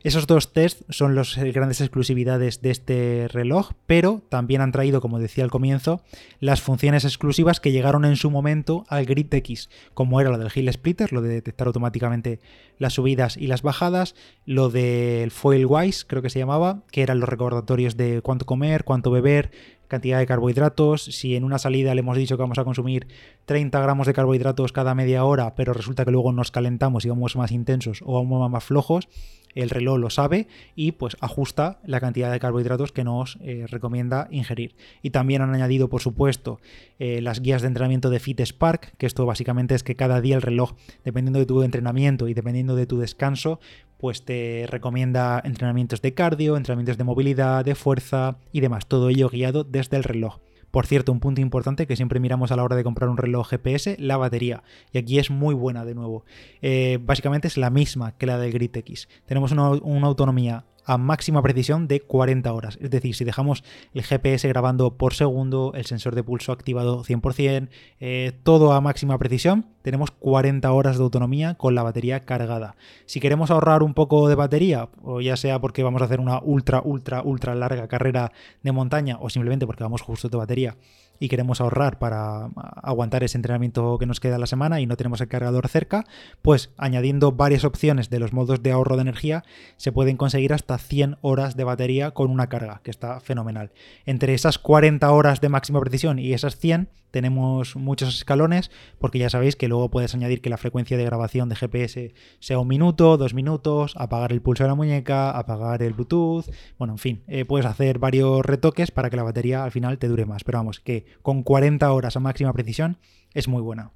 Esos 0.05 0.27
dos 0.27 0.53
tests 0.53 0.85
son 0.89 1.15
las 1.15 1.37
grandes 1.37 1.81
exclusividades 1.81 2.63
de 2.63 2.71
este 2.71 3.29
reloj, 3.29 3.73
pero 3.87 4.23
también 4.29 4.61
han 4.61 4.73
traído, 4.73 5.01
como 5.01 5.19
decía 5.19 5.45
al 5.45 5.51
comienzo, 5.51 6.03
las 6.41 6.61
funciones 6.61 7.05
exclusivas 7.05 7.61
que 7.61 7.73
llegaron 7.73 8.05
en 8.05 8.17
su 8.17 8.31
momento 8.31 8.85
al 8.89 9.07
Grid 9.07 9.33
X, 9.33 9.71
como 9.95 10.21
era 10.21 10.31
lo 10.31 10.39
del 10.39 10.51
Hill 10.55 10.73
Splitter, 10.73 11.13
lo 11.13 11.21
de 11.21 11.29
detectar 11.29 11.67
automáticamente 11.67 12.41
las 12.79 12.95
subidas 12.95 13.37
y 13.37 13.49
las 13.49 13.63
bajadas, 13.63 14.15
lo 14.47 14.71
del 14.71 15.31
Foil 15.31 15.67
Wise, 15.67 16.05
creo 16.07 16.23
que 16.23 16.31
se 16.31 16.39
llamaba, 16.39 16.83
que 16.91 17.03
eran 17.03 17.21
los 17.21 17.29
recordatorios 17.29 17.97
de 17.97 18.23
cuánto 18.23 18.47
comer, 18.47 18.85
cuánto 18.85 19.11
beber, 19.11 19.51
cantidad 19.89 20.19
de 20.19 20.27
carbohidratos. 20.27 21.05
Si 21.05 21.35
en 21.35 21.45
una 21.45 21.59
salida 21.59 21.95
le 21.95 22.01
hemos 22.01 22.17
dicho 22.17 22.37
que 22.37 22.43
vamos 22.43 22.59
a 22.59 22.65
consumir 22.65 23.09
30 23.47 23.81
gramos 23.81 24.07
de 24.07 24.13
carbohidratos 24.13 24.73
cada 24.73 24.95
media 24.95 25.25
hora, 25.25 25.55
pero 25.55 25.73
resulta 25.73 26.05
que 26.05 26.11
luego 26.11 26.33
nos 26.33 26.51
calentamos 26.51 27.05
y 27.05 27.09
vamos 27.09 27.37
más 27.37 27.51
intensos 27.51 28.03
o 28.05 28.15
vamos 28.15 28.51
más 28.51 28.65
flojos, 28.65 29.09
el 29.55 29.71
reloj 29.71 29.99
lo 29.99 30.11
sabe 30.11 30.47
y 30.77 30.93
pues 30.93 31.17
ajusta 31.21 31.81
la 31.85 32.01
cantidad 32.01 32.31
de 32.31 32.39
carbohidratos 32.39 32.93
que 32.93 33.05
nos 33.05 33.39
eh, 33.41 33.65
recomienda 33.67 34.29
ingerir. 34.31 34.77
Y 35.03 35.11
también 35.11 35.43
han 35.43 35.55
añadido, 35.55 35.89
por 35.89 36.01
supuesto, 36.01 36.61
eh, 36.99 37.21
las 37.23 37.41
guías 37.41 37.63
de 37.63 37.69
entrenamiento 37.69 38.11
de 38.11 38.21
Fit 38.21 38.41
Spark, 38.41 38.97
que 38.99 39.07
esto 39.07 39.27
básicamente 39.27 39.75
es 39.75 39.83
que 39.83 39.97
cada 39.97 40.21
día 40.21 40.37
el 40.37 40.43
reloj, 40.43 40.75
dependiendo 41.05 41.39
de 41.39 41.47
tu 41.47 41.63
entrenamiento 41.63 42.29
y 42.29 42.35
dependiendo 42.35 42.77
de 42.77 42.87
tu 42.87 42.99
descanso, 42.99 43.59
pues 43.99 44.25
te 44.25 44.67
recomienda 44.69 45.41
entrenamientos 45.45 46.01
de 46.01 46.15
cardio, 46.15 46.57
entrenamientos 46.57 46.97
de 46.97 47.05
movilidad, 47.05 47.65
de 47.65 47.75
fuerza 47.75 48.39
y 48.53 48.61
demás, 48.61 48.87
todo 48.87 49.11
ello 49.11 49.29
guiado 49.29 49.65
desde 49.65 49.97
el 49.97 50.05
reloj. 50.05 50.39
Por 50.71 50.87
cierto, 50.87 51.13
un 51.13 51.21
punto 51.21 51.41
importante 51.41 51.87
que 51.87 51.97
siempre 51.97 52.21
miramos 52.21 52.53
a 52.53 52.57
la 52.57 52.63
hora 52.63 52.77
de 52.77 52.85
comprar 52.85 53.09
un 53.09 53.17
reloj 53.17 53.49
GPS, 53.49 53.97
la 53.99 54.17
batería. 54.19 54.63
Y 54.93 54.99
aquí 54.99 55.19
es 55.19 55.31
muy 55.31 55.55
buena 55.55 55.85
de 55.85 55.95
nuevo. 55.95 56.25
Eh, 56.61 56.99
básicamente 57.01 57.49
es 57.49 57.57
la 57.57 57.71
misma 57.71 58.13
que 58.13 58.27
la 58.27 58.39
del 58.39 58.53
Grid 58.53 58.77
X. 58.77 59.09
Tenemos 59.27 59.51
una, 59.53 59.71
una 59.71 60.07
autonomía 60.07 60.67
a 60.89 60.97
máxima 60.97 61.43
precisión 61.43 61.87
de 61.87 62.01
40 62.01 62.51
horas. 62.51 62.79
Es 62.81 62.91
decir, 62.91 63.15
si 63.15 63.25
dejamos 63.25 63.63
el 63.93 64.03
GPS 64.03 64.49
grabando 64.49 64.97
por 64.97 65.13
segundo, 65.13 65.73
el 65.75 65.85
sensor 65.85 66.15
de 66.15 66.23
pulso 66.23 66.51
activado 66.51 67.05
100%, 67.05 67.69
eh, 68.01 68.33
todo 68.43 68.73
a 68.73 68.81
máxima 68.81 69.19
precisión, 69.19 69.67
tenemos 69.89 70.11
40 70.11 70.71
horas 70.71 70.99
de 70.99 71.03
autonomía 71.03 71.55
con 71.55 71.75
la 71.75 71.83
batería 71.83 72.21
cargada. 72.21 72.77
Si 73.07 73.21
queremos 73.21 73.51
ahorrar 73.51 73.83
un 73.83 73.95
poco 73.95 74.29
de 74.29 74.35
batería, 74.35 74.91
o 75.03 75.23
ya 75.23 75.35
sea 75.39 75.63
porque 75.63 75.83
vamos 75.83 76.03
a 76.03 76.05
hacer 76.05 76.21
una 76.21 76.43
ultra, 76.43 76.83
ultra, 76.85 77.23
ultra 77.23 77.55
larga 77.55 77.89
carrera 77.89 78.31
de 78.63 78.73
montaña, 78.73 79.17
o 79.19 79.31
simplemente 79.31 79.67
porque 79.67 79.85
vamos 79.85 80.03
justo 80.03 80.29
de 80.29 80.37
batería, 80.37 80.77
y 81.21 81.29
queremos 81.29 81.61
ahorrar 81.61 81.99
para 81.99 82.51
aguantar 82.83 83.25
ese 83.25 83.39
entrenamiento 83.39 83.99
que 83.99 84.07
nos 84.07 84.21
queda 84.21 84.39
la 84.39 84.47
semana 84.47 84.81
y 84.81 84.87
no 84.87 84.97
tenemos 84.97 85.21
el 85.21 85.29
cargador 85.29 85.69
cerca, 85.69 86.05
pues 86.43 86.71
añadiendo 86.77 87.33
varias 87.33 87.65
opciones 87.65 88.11
de 88.11 88.21
los 88.21 88.33
modos 88.33 88.63
de 88.63 88.73
ahorro 88.73 88.97
de 88.97 89.03
energía 89.03 89.45
se 89.77 89.93
pueden 89.93 90.17
conseguir 90.17 90.53
hasta 90.53 90.79
100 90.79 91.17
horas 91.21 91.57
de 91.57 91.65
batería 91.65 92.11
con 92.13 92.31
una 92.31 92.49
carga, 92.49 92.81
que 92.83 92.91
está 92.91 93.21
fenomenal. 93.21 93.73
Entre 94.07 94.35
esas 94.35 94.59
40 94.59 95.11
horas 95.11 95.41
de 95.41 95.49
máxima 95.49 95.81
precisión 95.81 96.19
y 96.19 96.33
esas 96.33 96.57
100 96.59 96.89
tenemos 97.11 97.75
muchos 97.77 98.15
escalones 98.15 98.71
porque 98.99 99.19
ya 99.19 99.31
sabéis 99.31 99.57
que 99.57 99.69
luego 99.69 99.78
puedes 99.91 100.15
añadir 100.15 100.41
que 100.41 100.51
la 100.51 100.57
frecuencia 100.57 100.97
de 100.97 101.05
grabación 101.05 101.49
de 101.49 101.57
GPS 101.57 102.13
sea 102.41 102.59
un 102.59 102.69
minuto, 102.69 103.17
dos 103.17 103.35
minutos, 103.35 103.95
apagar 103.97 104.33
el 104.33 104.43
pulso 104.43 104.65
de 104.65 104.69
la 104.69 104.75
muñeca, 104.75 105.31
apagar 105.31 105.83
el 105.83 105.95
Bluetooth, 105.95 106.47
bueno, 106.79 106.95
en 106.95 106.99
fin, 106.99 107.23
eh, 107.29 107.45
puedes 107.45 107.67
hacer 107.67 107.99
varios 107.99 108.45
retoques 108.45 108.91
para 108.91 109.11
que 109.11 109.17
la 109.17 109.23
batería 109.23 109.65
al 109.65 109.71
final 109.71 109.99
te 109.99 110.09
dure 110.09 110.27
más, 110.27 110.45
pero 110.45 110.59
vamos, 110.59 110.81
que 110.81 111.07
con 111.23 111.43
40 111.43 111.93
horas 111.93 112.17
a 112.17 112.21
máxima 112.21 112.53
precisión 112.53 112.99
es 113.35 113.49
muy 113.49 113.63
buena. 113.63 113.93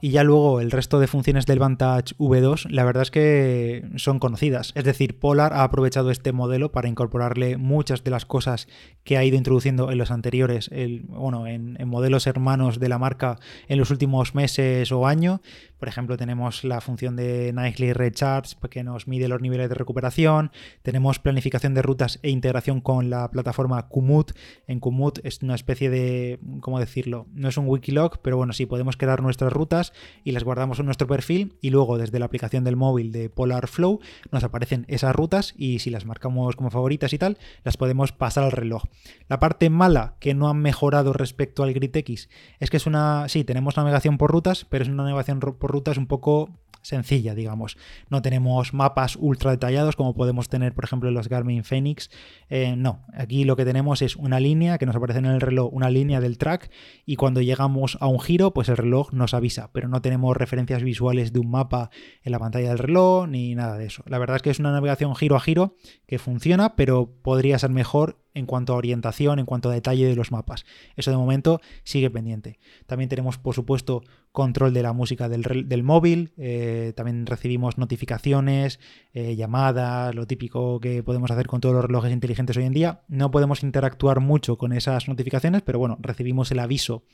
Y 0.00 0.10
ya 0.10 0.24
luego 0.24 0.60
el 0.60 0.70
resto 0.70 1.00
de 1.00 1.06
funciones 1.06 1.46
del 1.46 1.58
Vantage 1.58 2.14
V2, 2.18 2.68
la 2.70 2.84
verdad 2.84 3.02
es 3.02 3.10
que 3.10 3.88
son 3.96 4.18
conocidas. 4.18 4.72
Es 4.74 4.84
decir, 4.84 5.18
Polar 5.18 5.52
ha 5.52 5.62
aprovechado 5.62 6.10
este 6.10 6.32
modelo 6.32 6.70
para 6.70 6.88
incorporarle 6.88 7.56
muchas 7.56 8.04
de 8.04 8.10
las 8.10 8.26
cosas 8.26 8.68
que 9.04 9.16
ha 9.16 9.24
ido 9.24 9.36
introduciendo 9.36 9.90
en 9.90 9.98
los 9.98 10.10
anteriores, 10.10 10.70
bueno, 11.08 11.46
en, 11.46 11.76
modelos 11.86 12.26
hermanos 12.26 12.78
de 12.78 12.88
la 12.88 12.98
marca 12.98 13.38
en 13.68 13.78
los 13.78 13.90
últimos 13.90 14.34
meses 14.34 14.92
o 14.92 15.06
año. 15.06 15.40
Por 15.78 15.88
ejemplo, 15.88 16.16
tenemos 16.16 16.64
la 16.64 16.80
función 16.80 17.16
de 17.16 17.52
Nightly 17.52 17.92
Recharge 17.92 18.56
que 18.70 18.82
nos 18.82 19.08
mide 19.08 19.28
los 19.28 19.40
niveles 19.40 19.68
de 19.68 19.74
recuperación. 19.74 20.50
Tenemos 20.82 21.18
planificación 21.18 21.74
de 21.74 21.82
rutas 21.82 22.18
e 22.22 22.30
integración 22.30 22.80
con 22.80 23.10
la 23.10 23.30
plataforma 23.30 23.88
Kumut. 23.88 24.32
En 24.66 24.80
Kumut 24.80 25.18
es 25.24 25.42
una 25.42 25.54
especie 25.54 25.90
de, 25.90 26.40
¿cómo 26.60 26.80
decirlo? 26.80 27.26
No 27.32 27.48
es 27.48 27.56
un 27.56 27.68
Wikilog, 27.68 28.20
pero 28.22 28.36
bueno, 28.36 28.52
sí, 28.52 28.66
podemos 28.66 28.96
crear 28.96 29.22
nuestras 29.22 29.52
rutas 29.52 29.92
y 30.24 30.32
las 30.32 30.44
guardamos 30.44 30.78
en 30.78 30.86
nuestro 30.86 31.06
perfil 31.06 31.56
y 31.60 31.70
luego 31.70 31.98
desde 31.98 32.18
la 32.18 32.26
aplicación 32.26 32.64
del 32.64 32.76
móvil 32.76 33.12
de 33.12 33.30
Polar 33.30 33.68
Flow 33.68 34.00
nos 34.30 34.44
aparecen 34.44 34.84
esas 34.88 35.14
rutas 35.14 35.54
y 35.56 35.78
si 35.80 35.90
las 35.90 36.06
marcamos 36.06 36.56
como 36.56 36.70
favoritas 36.70 37.12
y 37.12 37.18
tal, 37.18 37.38
las 37.64 37.76
podemos 37.76 38.12
pasar 38.12 38.44
al 38.44 38.52
reloj. 38.52 38.84
La 39.28 39.38
parte 39.38 39.70
mala 39.70 40.16
que 40.20 40.34
no 40.34 40.48
han 40.48 40.58
mejorado 40.58 41.12
respecto 41.12 41.62
al 41.62 41.72
Grid 41.72 41.96
X 41.96 42.28
es 42.60 42.70
que 42.70 42.76
es 42.76 42.86
una, 42.86 43.28
sí, 43.28 43.44
tenemos 43.44 43.76
navegación 43.76 44.18
por 44.18 44.30
rutas, 44.30 44.66
pero 44.68 44.82
es 44.82 44.88
una 44.88 45.04
navegación 45.04 45.40
por 45.40 45.65
rutas 45.66 45.98
un 45.98 46.06
poco 46.06 46.50
sencilla, 46.86 47.34
digamos. 47.34 47.76
No 48.08 48.22
tenemos 48.22 48.72
mapas 48.72 49.16
ultra 49.16 49.50
detallados 49.50 49.96
como 49.96 50.14
podemos 50.14 50.48
tener, 50.48 50.72
por 50.72 50.84
ejemplo, 50.84 51.08
en 51.08 51.14
los 51.14 51.28
Garmin 51.28 51.64
Phoenix. 51.64 52.10
Eh, 52.48 52.76
no, 52.76 53.04
aquí 53.12 53.44
lo 53.44 53.56
que 53.56 53.64
tenemos 53.64 54.02
es 54.02 54.16
una 54.16 54.40
línea 54.40 54.78
que 54.78 54.86
nos 54.86 54.96
aparece 54.96 55.18
en 55.18 55.26
el 55.26 55.40
reloj, 55.40 55.72
una 55.72 55.90
línea 55.90 56.20
del 56.20 56.38
track, 56.38 56.70
y 57.04 57.16
cuando 57.16 57.42
llegamos 57.42 57.98
a 58.00 58.06
un 58.06 58.20
giro, 58.20 58.54
pues 58.54 58.68
el 58.68 58.76
reloj 58.76 59.12
nos 59.12 59.34
avisa, 59.34 59.70
pero 59.72 59.88
no 59.88 60.00
tenemos 60.00 60.36
referencias 60.36 60.82
visuales 60.82 61.32
de 61.32 61.40
un 61.40 61.50
mapa 61.50 61.90
en 62.22 62.32
la 62.32 62.38
pantalla 62.38 62.68
del 62.68 62.78
reloj 62.78 63.26
ni 63.28 63.54
nada 63.54 63.76
de 63.76 63.86
eso. 63.86 64.02
La 64.06 64.18
verdad 64.18 64.36
es 64.36 64.42
que 64.42 64.50
es 64.50 64.60
una 64.60 64.72
navegación 64.72 65.14
giro 65.16 65.36
a 65.36 65.40
giro 65.40 65.74
que 66.06 66.18
funciona, 66.18 66.76
pero 66.76 67.10
podría 67.22 67.58
ser 67.58 67.70
mejor 67.70 68.18
en 68.36 68.44
cuanto 68.44 68.74
a 68.74 68.76
orientación, 68.76 69.38
en 69.38 69.46
cuanto 69.46 69.70
a 69.70 69.72
detalle 69.72 70.06
de 70.06 70.14
los 70.14 70.30
mapas. 70.30 70.66
Eso 70.94 71.10
de 71.10 71.16
momento 71.16 71.60
sigue 71.84 72.10
pendiente. 72.10 72.58
También 72.84 73.08
tenemos, 73.08 73.38
por 73.38 73.54
supuesto, 73.54 74.02
control 74.30 74.74
de 74.74 74.82
la 74.82 74.92
música 74.92 75.30
del, 75.30 75.82
móvil, 75.82 76.34
eh, 76.36 76.92
también 76.94 77.24
recibimos 77.24 77.78
notificaciones, 77.78 78.78
eh, 79.14 79.36
llamadas, 79.36 80.14
lo 80.14 80.26
típico 80.26 80.78
que 80.80 81.02
podemos 81.02 81.30
hacer 81.30 81.46
con 81.46 81.62
todos 81.62 81.74
los 81.74 81.84
relojes 81.86 82.12
inteligentes 82.12 82.58
hoy 82.58 82.64
en 82.64 82.74
día. 82.74 83.00
No 83.08 83.30
podemos 83.30 83.62
interactuar 83.62 84.20
mucho 84.20 84.58
con 84.58 84.74
esas 84.74 85.08
notificaciones, 85.08 85.62
pero 85.62 85.78
bueno, 85.78 85.96
recibimos 86.00 86.50
el 86.50 86.58
aviso 86.58 87.04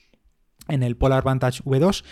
en 0.66 0.82
el 0.82 0.96
Polar 0.96 1.22
Vantage 1.22 1.62
V2. 1.62 2.02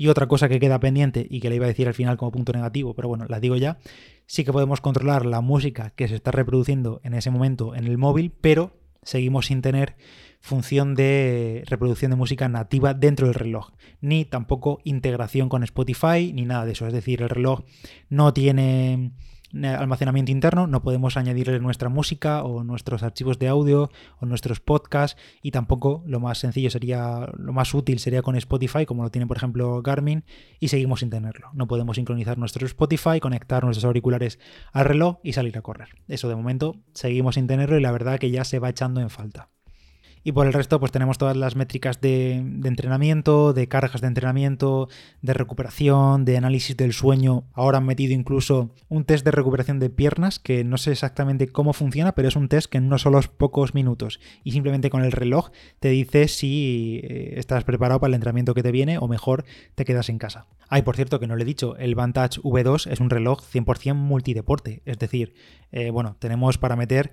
Y 0.00 0.08
otra 0.08 0.26
cosa 0.28 0.48
que 0.48 0.58
queda 0.58 0.80
pendiente 0.80 1.26
y 1.28 1.40
que 1.40 1.50
le 1.50 1.56
iba 1.56 1.66
a 1.66 1.68
decir 1.68 1.86
al 1.86 1.92
final 1.92 2.16
como 2.16 2.32
punto 2.32 2.54
negativo, 2.54 2.94
pero 2.94 3.08
bueno, 3.08 3.26
la 3.28 3.38
digo 3.38 3.56
ya, 3.56 3.76
sí 4.24 4.44
que 4.44 4.50
podemos 4.50 4.80
controlar 4.80 5.26
la 5.26 5.42
música 5.42 5.90
que 5.90 6.08
se 6.08 6.14
está 6.14 6.30
reproduciendo 6.30 7.02
en 7.04 7.12
ese 7.12 7.30
momento 7.30 7.74
en 7.74 7.84
el 7.84 7.98
móvil, 7.98 8.32
pero 8.40 8.72
seguimos 9.02 9.44
sin 9.44 9.60
tener 9.60 9.96
función 10.40 10.94
de 10.94 11.64
reproducción 11.66 12.12
de 12.12 12.16
música 12.16 12.48
nativa 12.48 12.94
dentro 12.94 13.26
del 13.26 13.34
reloj, 13.34 13.72
ni 14.00 14.24
tampoco 14.24 14.80
integración 14.84 15.50
con 15.50 15.64
Spotify, 15.64 16.32
ni 16.32 16.46
nada 16.46 16.64
de 16.64 16.72
eso. 16.72 16.86
Es 16.86 16.94
decir, 16.94 17.20
el 17.20 17.28
reloj 17.28 17.64
no 18.08 18.32
tiene 18.32 19.12
almacenamiento 19.52 20.32
interno, 20.32 20.66
no 20.66 20.82
podemos 20.82 21.16
añadirle 21.16 21.58
nuestra 21.60 21.88
música 21.88 22.42
o 22.42 22.64
nuestros 22.64 23.02
archivos 23.02 23.38
de 23.38 23.48
audio 23.48 23.90
o 24.18 24.26
nuestros 24.26 24.60
podcasts 24.60 25.20
y 25.42 25.50
tampoco 25.50 26.02
lo 26.06 26.20
más 26.20 26.38
sencillo 26.38 26.70
sería, 26.70 27.28
lo 27.36 27.52
más 27.52 27.74
útil 27.74 27.98
sería 27.98 28.22
con 28.22 28.36
Spotify, 28.36 28.86
como 28.86 29.02
lo 29.02 29.10
tiene 29.10 29.26
por 29.26 29.36
ejemplo 29.36 29.82
Garmin, 29.82 30.24
y 30.58 30.68
seguimos 30.68 31.00
sin 31.00 31.10
tenerlo. 31.10 31.50
No 31.52 31.66
podemos 31.66 31.96
sincronizar 31.96 32.38
nuestro 32.38 32.66
Spotify, 32.66 33.20
conectar 33.20 33.64
nuestros 33.64 33.84
auriculares 33.84 34.38
al 34.72 34.84
reloj 34.84 35.18
y 35.22 35.32
salir 35.32 35.56
a 35.58 35.62
correr. 35.62 35.88
Eso 36.08 36.28
de 36.28 36.36
momento 36.36 36.76
seguimos 36.94 37.34
sin 37.34 37.46
tenerlo 37.46 37.78
y 37.78 37.82
la 37.82 37.92
verdad 37.92 38.18
que 38.18 38.30
ya 38.30 38.44
se 38.44 38.58
va 38.58 38.70
echando 38.70 39.00
en 39.00 39.10
falta. 39.10 39.48
Y 40.22 40.32
por 40.32 40.46
el 40.46 40.52
resto, 40.52 40.78
pues 40.78 40.92
tenemos 40.92 41.16
todas 41.16 41.36
las 41.36 41.56
métricas 41.56 42.00
de, 42.00 42.34
entrenamiento, 42.34 43.54
de 43.54 43.68
cargas 43.68 44.02
de 44.02 44.06
entrenamiento, 44.06 44.88
de 45.22 45.32
recuperación, 45.32 46.26
de 46.26 46.36
análisis 46.36 46.76
del 46.76 46.92
sueño. 46.92 47.44
Ahora 47.54 47.78
han 47.78 47.86
metido 47.86 48.12
incluso 48.12 48.74
un 48.88 49.04
test 49.04 49.24
de 49.24 49.30
recuperación 49.30 49.78
de 49.78 49.88
piernas, 49.88 50.38
que 50.38 50.62
no 50.62 50.76
sé 50.76 50.92
exactamente 50.92 51.48
cómo 51.48 51.72
funciona, 51.72 52.14
pero 52.14 52.28
es 52.28 52.36
un 52.36 52.48
test 52.48 52.70
que 52.70 52.78
en 52.78 52.84
unos 52.84 53.02
solos 53.02 53.28
pocos 53.28 53.74
minutos. 53.74 54.20
Y 54.44 54.52
simplemente 54.52 54.90
con 54.90 55.04
el 55.04 55.12
reloj 55.12 55.50
te 55.78 55.88
dice 55.88 56.28
si 56.28 57.00
eh, 57.02 57.34
estás 57.38 57.64
preparado 57.64 58.00
para 58.00 58.10
el 58.10 58.14
entrenamiento 58.14 58.52
que 58.52 58.62
te 58.62 58.72
viene 58.72 58.98
o 58.98 59.08
mejor 59.08 59.44
te 59.74 59.86
quedas 59.86 60.10
en 60.10 60.18
casa. 60.18 60.46
Ay, 60.68 60.82
por 60.82 60.96
cierto, 60.96 61.18
que 61.18 61.26
no 61.26 61.34
le 61.34 61.42
he 61.42 61.46
dicho, 61.46 61.76
el 61.78 61.94
Vantage 61.94 62.40
V2 62.42 62.90
es 62.90 63.00
un 63.00 63.10
reloj 63.10 63.40
100% 63.40 63.94
multideporte. 63.94 64.82
Es 64.84 64.98
decir, 64.98 65.34
eh, 65.72 65.90
bueno, 65.90 66.16
tenemos 66.18 66.58
para 66.58 66.76
meter 66.76 67.10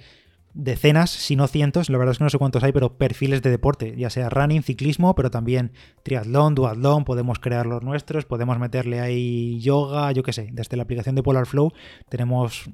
decenas, 0.53 1.11
si 1.11 1.35
no 1.35 1.47
cientos, 1.47 1.89
la 1.89 1.97
verdad 1.97 2.13
es 2.13 2.17
que 2.17 2.23
no 2.23 2.29
sé 2.29 2.37
cuántos 2.37 2.63
hay, 2.63 2.71
pero 2.71 2.97
perfiles 2.97 3.41
de 3.41 3.49
deporte, 3.49 3.95
ya 3.97 4.09
sea 4.09 4.29
running, 4.29 4.63
ciclismo, 4.63 5.13
pero 5.15 5.29
también 5.29 5.71
triatlón, 6.03 6.55
duatlón, 6.55 7.05
podemos 7.05 7.39
crear 7.39 7.65
los 7.65 7.83
nuestros, 7.83 8.25
podemos 8.25 8.57
meterle 8.59 8.99
ahí 8.99 9.59
yoga, 9.59 10.11
yo 10.11 10.23
qué 10.23 10.33
sé, 10.33 10.49
desde 10.51 10.77
la 10.77 10.83
aplicación 10.83 11.15
de 11.15 11.23
Polar 11.23 11.45
Flow 11.45 11.71
tenemos 12.09 12.69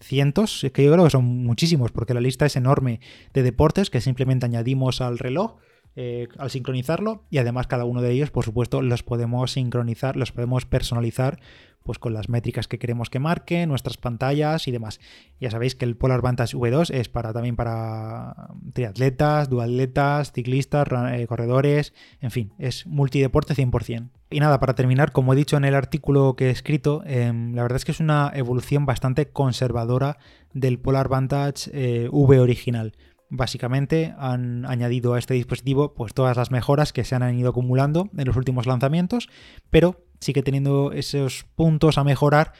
cientos, 0.00 0.64
es 0.64 0.72
que 0.72 0.84
yo 0.84 0.92
creo 0.92 1.04
que 1.04 1.10
son 1.10 1.24
muchísimos, 1.24 1.90
porque 1.92 2.14
la 2.14 2.20
lista 2.20 2.46
es 2.46 2.56
enorme 2.56 3.00
de 3.34 3.42
deportes 3.42 3.90
que 3.90 4.00
simplemente 4.00 4.46
añadimos 4.46 5.00
al 5.00 5.18
reloj. 5.18 5.56
Eh, 5.96 6.28
al 6.38 6.50
sincronizarlo 6.50 7.24
y 7.30 7.38
además 7.38 7.66
cada 7.66 7.84
uno 7.84 8.00
de 8.00 8.12
ellos 8.12 8.30
por 8.30 8.44
supuesto 8.44 8.80
los 8.80 9.02
podemos 9.02 9.50
sincronizar 9.50 10.16
los 10.16 10.30
podemos 10.30 10.64
personalizar 10.64 11.40
pues 11.82 11.98
con 11.98 12.12
las 12.12 12.28
métricas 12.28 12.68
que 12.68 12.78
queremos 12.78 13.10
que 13.10 13.18
marque, 13.18 13.66
nuestras 13.66 13.96
pantallas 13.96 14.68
y 14.68 14.70
demás. 14.70 15.00
Ya 15.40 15.50
sabéis 15.50 15.74
que 15.74 15.84
el 15.84 15.96
Polar 15.96 16.20
Vantage 16.20 16.56
V2 16.56 16.90
es 16.92 17.08
para 17.08 17.32
también 17.32 17.56
para 17.56 18.50
triatletas, 18.72 19.48
duatletas, 19.48 20.32
ciclistas, 20.32 20.88
eh, 21.12 21.26
corredores, 21.26 21.94
en 22.20 22.30
fin, 22.30 22.52
es 22.58 22.86
multideporte 22.86 23.54
100%. 23.54 24.10
Y 24.32 24.38
nada, 24.38 24.60
para 24.60 24.74
terminar, 24.74 25.10
como 25.10 25.32
he 25.32 25.36
dicho 25.36 25.56
en 25.56 25.64
el 25.64 25.74
artículo 25.74 26.36
que 26.36 26.46
he 26.46 26.50
escrito, 26.50 27.02
em, 27.04 27.54
la 27.54 27.62
verdad 27.62 27.76
es 27.76 27.84
que 27.84 27.92
es 27.92 28.00
una 28.00 28.30
evolución 28.34 28.86
bastante 28.86 29.30
conservadora 29.30 30.18
del 30.52 30.78
Polar 30.78 31.08
Vantage 31.08 31.70
eh, 31.72 32.08
V 32.12 32.38
original. 32.38 32.92
Básicamente 33.30 34.12
han 34.18 34.66
añadido 34.66 35.14
a 35.14 35.18
este 35.18 35.34
dispositivo 35.34 35.94
pues 35.94 36.14
todas 36.14 36.36
las 36.36 36.50
mejoras 36.50 36.92
que 36.92 37.04
se 37.04 37.14
han 37.14 37.38
ido 37.38 37.50
acumulando 37.50 38.10
en 38.16 38.26
los 38.26 38.36
últimos 38.36 38.66
lanzamientos, 38.66 39.28
pero 39.70 40.04
sigue 40.20 40.42
teniendo 40.42 40.92
esos 40.92 41.46
puntos 41.54 41.96
a 41.96 42.04
mejorar 42.04 42.52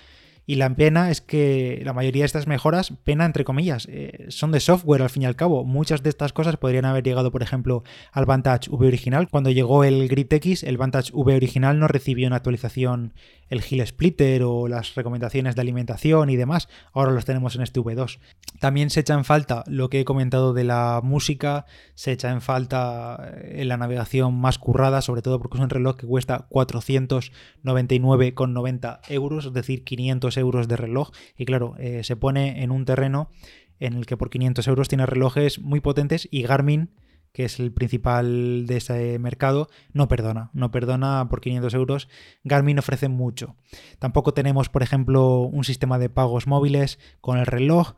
Y 0.47 0.57
la 0.57 0.75
pena 0.75 1.11
es 1.11 1.21
que 1.21 1.83
la 1.85 1.93
mayoría 1.93 2.23
de 2.23 2.27
estas 2.27 2.47
mejoras, 2.47 2.93
pena 3.05 3.25
entre 3.25 3.45
comillas, 3.45 3.87
eh, 3.91 4.27
son 4.29 4.53
de 4.53 4.61
software 4.61 5.03
al 5.03 5.11
fin 5.11 5.23
y 5.23 5.27
al 5.27 5.37
cabo. 5.37 5.65
Muchas 5.65 6.03
de 6.03 6.11
estas 6.11 6.33
cosas 6.33 6.57
podrían 6.57 6.85
haber 6.85 7.05
llegado, 7.05 7.31
por 7.31 7.43
ejemplo, 7.43 7.85
al 8.13 8.27
Vantage 8.27 8.71
V 8.71 8.87
original. 8.87 9.29
Cuando 9.29 9.51
llegó 9.51 9.85
el 9.85 10.09
Grid 10.09 10.33
X, 10.33 10.65
el 10.65 10.77
Vantage 10.77 11.13
V 11.13 11.35
original 11.35 11.79
no 11.79 11.89
recibió 11.89 12.27
una 12.27 12.37
actualización 12.37 13.13
el 13.51 13.63
Hill 13.69 13.87
Splitter 13.87 14.43
o 14.45 14.69
las 14.69 14.95
recomendaciones 14.95 15.57
de 15.57 15.61
alimentación 15.61 16.31
y 16.31 16.37
demás. 16.37 16.69
Ahora 16.93 17.11
los 17.11 17.25
tenemos 17.25 17.57
en 17.57 17.63
este 17.63 17.81
V2. 17.81 18.21
También 18.61 18.91
se 18.91 19.01
echa 19.01 19.15
en 19.15 19.25
falta 19.25 19.65
lo 19.67 19.91
que 19.91 19.99
he 20.01 20.05
comentado 20.05 20.55
de 20.55 20.63
la 20.65 21.01
música, 21.03 21.67
se 21.95 22.13
echa 22.13 22.31
en 22.31 22.41
falta 22.41 23.33
en 23.43 23.61
eh, 23.61 23.65
la 23.65 23.77
navegación 23.77 24.41
más 24.41 24.59
currada, 24.59 25.03
sobre 25.03 25.23
todo 25.23 25.41
porque 25.41 25.59
es 25.59 25.65
un 25.65 25.71
reloj 25.71 25.97
que 25.97 26.07
cuesta 26.07 26.47
499,90 26.51 29.01
euros, 29.09 29.47
es 29.47 29.53
decir, 29.53 29.83
500 29.85 30.30
euros 30.37 30.69
de 30.69 30.77
reloj. 30.77 31.11
Y 31.37 31.45
claro, 31.45 31.75
eh, 31.79 32.05
se 32.05 32.17
pone 32.17 32.63
en 32.63 32.71
un 32.71 32.85
terreno 32.85 33.31
en 33.79 33.95
el 33.95 34.07
que 34.07 34.17
por 34.17 34.31
500 34.31 34.67
euros 34.69 34.89
tiene 34.89 35.07
relojes 35.07 35.59
muy 35.59 35.81
potentes 35.81 36.29
y 36.31 36.43
Garmin 36.43 36.91
que 37.33 37.45
es 37.45 37.61
el 37.61 37.73
principal 37.73 38.67
de 38.67 38.77
ese 38.79 39.19
mercado, 39.19 39.69
no 39.93 40.09
perdona, 40.09 40.51
no 40.53 40.71
perdona 40.71 41.29
por 41.29 41.41
500 41.41 41.75
euros. 41.75 42.09
Garmin 42.45 42.79
ofrece 42.79 43.09
mucho. 43.09 43.57
Tampoco 43.99 44.35
tenemos, 44.35 44.69
por 44.69 44.83
ejemplo, 44.83 45.39
un 45.41 45.65
sistema 45.65 45.99
de 45.99 46.11
pagos 46.11 46.47
móviles 46.47 46.99
con 47.21 47.39
el 47.39 47.47
reloj. 47.47 47.95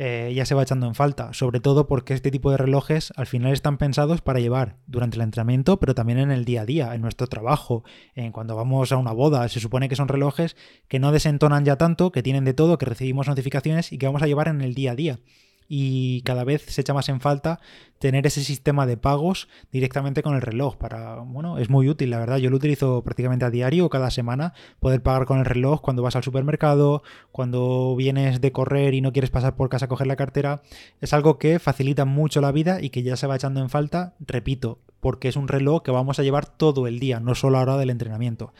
Eh, 0.00 0.32
ya 0.32 0.46
se 0.46 0.54
va 0.54 0.62
echando 0.62 0.86
en 0.86 0.94
falta, 0.94 1.32
sobre 1.32 1.58
todo 1.58 1.88
porque 1.88 2.14
este 2.14 2.30
tipo 2.30 2.52
de 2.52 2.56
relojes 2.56 3.12
al 3.16 3.26
final 3.26 3.52
están 3.52 3.78
pensados 3.78 4.20
para 4.20 4.38
llevar 4.38 4.76
durante 4.86 5.16
el 5.16 5.22
entrenamiento, 5.22 5.80
pero 5.80 5.94
también 5.94 6.20
en 6.20 6.30
el 6.30 6.44
día 6.44 6.62
a 6.62 6.66
día, 6.66 6.94
en 6.94 7.00
nuestro 7.00 7.26
trabajo, 7.26 7.82
en 8.14 8.30
cuando 8.30 8.54
vamos 8.54 8.92
a 8.92 8.96
una 8.96 9.10
boda. 9.10 9.48
Se 9.48 9.58
supone 9.58 9.88
que 9.88 9.96
son 9.96 10.06
relojes 10.06 10.56
que 10.86 11.00
no 11.00 11.10
desentonan 11.10 11.64
ya 11.64 11.76
tanto, 11.76 12.12
que 12.12 12.22
tienen 12.22 12.44
de 12.44 12.54
todo, 12.54 12.78
que 12.78 12.86
recibimos 12.86 13.26
notificaciones 13.26 13.92
y 13.92 13.98
que 13.98 14.06
vamos 14.06 14.22
a 14.22 14.28
llevar 14.28 14.46
en 14.46 14.60
el 14.60 14.74
día 14.74 14.92
a 14.92 14.94
día 14.94 15.18
y 15.68 16.22
cada 16.22 16.44
vez 16.44 16.62
se 16.66 16.80
echa 16.80 16.94
más 16.94 17.08
en 17.10 17.20
falta 17.20 17.60
tener 17.98 18.26
ese 18.26 18.42
sistema 18.42 18.86
de 18.86 18.96
pagos 18.96 19.48
directamente 19.70 20.22
con 20.22 20.34
el 20.34 20.40
reloj 20.40 20.76
para 20.76 21.16
bueno 21.16 21.58
es 21.58 21.68
muy 21.68 21.88
útil 21.88 22.10
la 22.10 22.18
verdad. 22.18 22.38
Yo 22.38 22.48
lo 22.48 22.56
utilizo 22.56 23.02
prácticamente 23.02 23.44
a 23.44 23.50
diario 23.50 23.90
cada 23.90 24.10
semana 24.10 24.54
poder 24.80 25.02
pagar 25.02 25.26
con 25.26 25.38
el 25.38 25.44
reloj 25.44 25.82
cuando 25.82 26.02
vas 26.02 26.16
al 26.16 26.24
supermercado 26.24 27.02
cuando 27.32 27.94
vienes 27.96 28.40
de 28.40 28.52
correr 28.52 28.94
y 28.94 29.02
no 29.02 29.12
quieres 29.12 29.30
pasar 29.30 29.56
por 29.56 29.68
casa 29.68 29.84
a 29.84 29.88
coger 29.88 30.06
la 30.06 30.16
cartera. 30.16 30.62
Es 31.00 31.12
algo 31.12 31.38
que 31.38 31.58
facilita 31.58 32.06
mucho 32.06 32.40
la 32.40 32.52
vida 32.52 32.80
y 32.80 32.88
que 32.88 33.02
ya 33.02 33.16
se 33.16 33.26
va 33.26 33.36
echando 33.36 33.60
en 33.60 33.68
falta 33.68 34.14
repito 34.20 34.78
porque 35.00 35.28
es 35.28 35.36
un 35.36 35.48
reloj 35.48 35.82
que 35.82 35.90
vamos 35.90 36.18
a 36.18 36.22
llevar 36.22 36.46
todo 36.46 36.86
el 36.86 36.98
día 36.98 37.20
no 37.20 37.34
solo 37.34 37.58
a 37.58 37.60
la 37.60 37.72
hora 37.72 37.80
del 37.80 37.90
entrenamiento. 37.90 38.54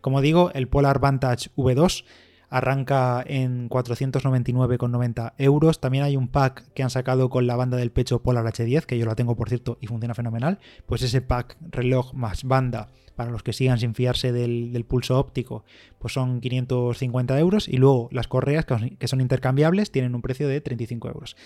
Como 0.00 0.22
digo 0.22 0.50
el 0.54 0.68
Polar 0.68 0.98
Vantage 0.98 1.50
V2 1.56 2.04
arranca 2.50 3.22
en 3.26 3.68
499,90 3.68 5.32
euros. 5.38 5.80
También 5.80 6.04
hay 6.04 6.16
un 6.16 6.28
pack 6.28 6.72
que 6.74 6.82
han 6.82 6.90
sacado 6.90 7.30
con 7.30 7.46
la 7.46 7.56
banda 7.56 7.76
del 7.76 7.90
pecho 7.90 8.22
Polar 8.22 8.44
H10, 8.44 8.84
que 8.84 8.98
yo 8.98 9.06
la 9.06 9.14
tengo 9.14 9.36
por 9.36 9.48
cierto 9.48 9.78
y 9.80 9.86
funciona 9.86 10.14
fenomenal. 10.14 10.58
Pues 10.86 11.02
ese 11.02 11.20
pack 11.20 11.56
reloj 11.70 12.12
más 12.14 12.44
banda 12.44 12.88
para 13.14 13.30
los 13.30 13.42
que 13.42 13.52
sigan 13.52 13.78
sin 13.78 13.94
fiarse 13.94 14.32
del, 14.32 14.84
pulso 14.86 15.18
óptico, 15.18 15.64
pues 15.98 16.12
son 16.12 16.40
550 16.40 17.38
euros. 17.38 17.68
Y 17.68 17.76
luego 17.76 18.08
las 18.12 18.28
correas, 18.28 18.64
que 18.64 19.08
son 19.08 19.20
intercambiables, 19.20 19.90
tienen 19.90 20.14
un 20.14 20.22
precio 20.22 20.48
de 20.48 20.60
35 20.60 21.08
euros. 21.08 21.36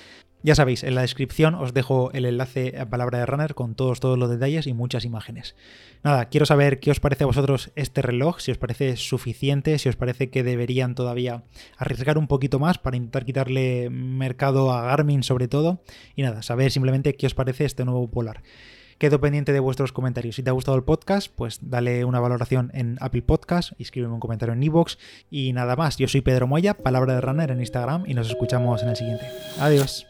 Ya 0.43 0.55
sabéis, 0.55 0.85
en 0.85 0.95
la 0.95 1.01
descripción 1.01 1.57
os 1.57 1.75
dejo 1.75 2.13
el 2.13 2.25
enlace 2.25 2.79
a 2.79 2.89
palabra 2.89 3.19
de 3.19 3.27
runner 3.27 3.55
con 3.55 3.75
todos, 3.75 3.99
todos 3.99 4.17
los 4.17 4.31
detalles 4.31 4.69
y 4.69 4.73
muchas 4.73 5.05
imágenes. 5.05 5.57
Nada, 6.05 6.27
quiero 6.27 6.47
saber 6.47 6.79
qué 6.79 6.93
os 6.93 7.01
parece 7.01 7.25
a 7.25 7.27
vosotros 7.27 7.73
este 7.75 8.03
reloj, 8.03 8.39
si 8.39 8.53
os 8.53 8.59
parece 8.59 8.97
suficiente, 8.97 9.79
si 9.79 9.89
os 9.89 9.97
parece 9.97 10.31
que 10.31 10.45
deberían 10.45 10.95
todavía 10.95 11.43
arriesgar 11.77 12.19
un 12.19 12.29
poquito 12.29 12.61
más 12.61 12.79
para 12.79 12.97
intentar 12.97 13.25
quitarle 13.25 13.91
mercado 13.91 14.71
a 14.71 14.83
Garmin 14.83 15.25
sobre 15.25 15.49
todo. 15.49 15.83
Y 16.15 16.23
nada, 16.23 16.43
saber 16.43 16.71
simplemente 16.71 17.17
qué 17.17 17.27
os 17.27 17.35
parece 17.35 17.65
este 17.65 17.85
nuevo 17.85 18.09
Polar. 18.09 18.43
Quedo 18.99 19.21
pendiente 19.21 19.52
de 19.52 19.61
vuestros 19.61 19.93
comentarios. 19.93 20.35
Si 20.35 20.43
te 20.43 20.50
ha 20.50 20.52
gustado 20.52 20.76
el 20.76 20.83
podcast, 20.83 21.33
pues 21.35 21.61
dale 21.62 22.05
una 22.05 22.19
valoración 22.19 22.73
en 22.75 22.99
Apple 23.00 23.23
Podcast, 23.23 23.73
escríbeme 23.78 24.14
un 24.14 24.21
comentario 24.21 24.55
en 24.55 24.62
iVoox 24.62 24.97
y 25.31 25.52
nada 25.52 25.76
más. 25.76 25.99
Yo 25.99 26.09
soy 26.09 26.21
Pedro 26.21 26.49
Moya, 26.49 26.75
palabra 26.75 27.14
de 27.14 27.21
runner 27.21 27.52
en 27.52 27.61
Instagram 27.61 28.05
y 28.07 28.14
nos 28.14 28.28
escuchamos 28.28 28.83
en 28.83 28.88
el 28.88 28.97
siguiente. 28.97 29.25
Adiós. 29.61 30.05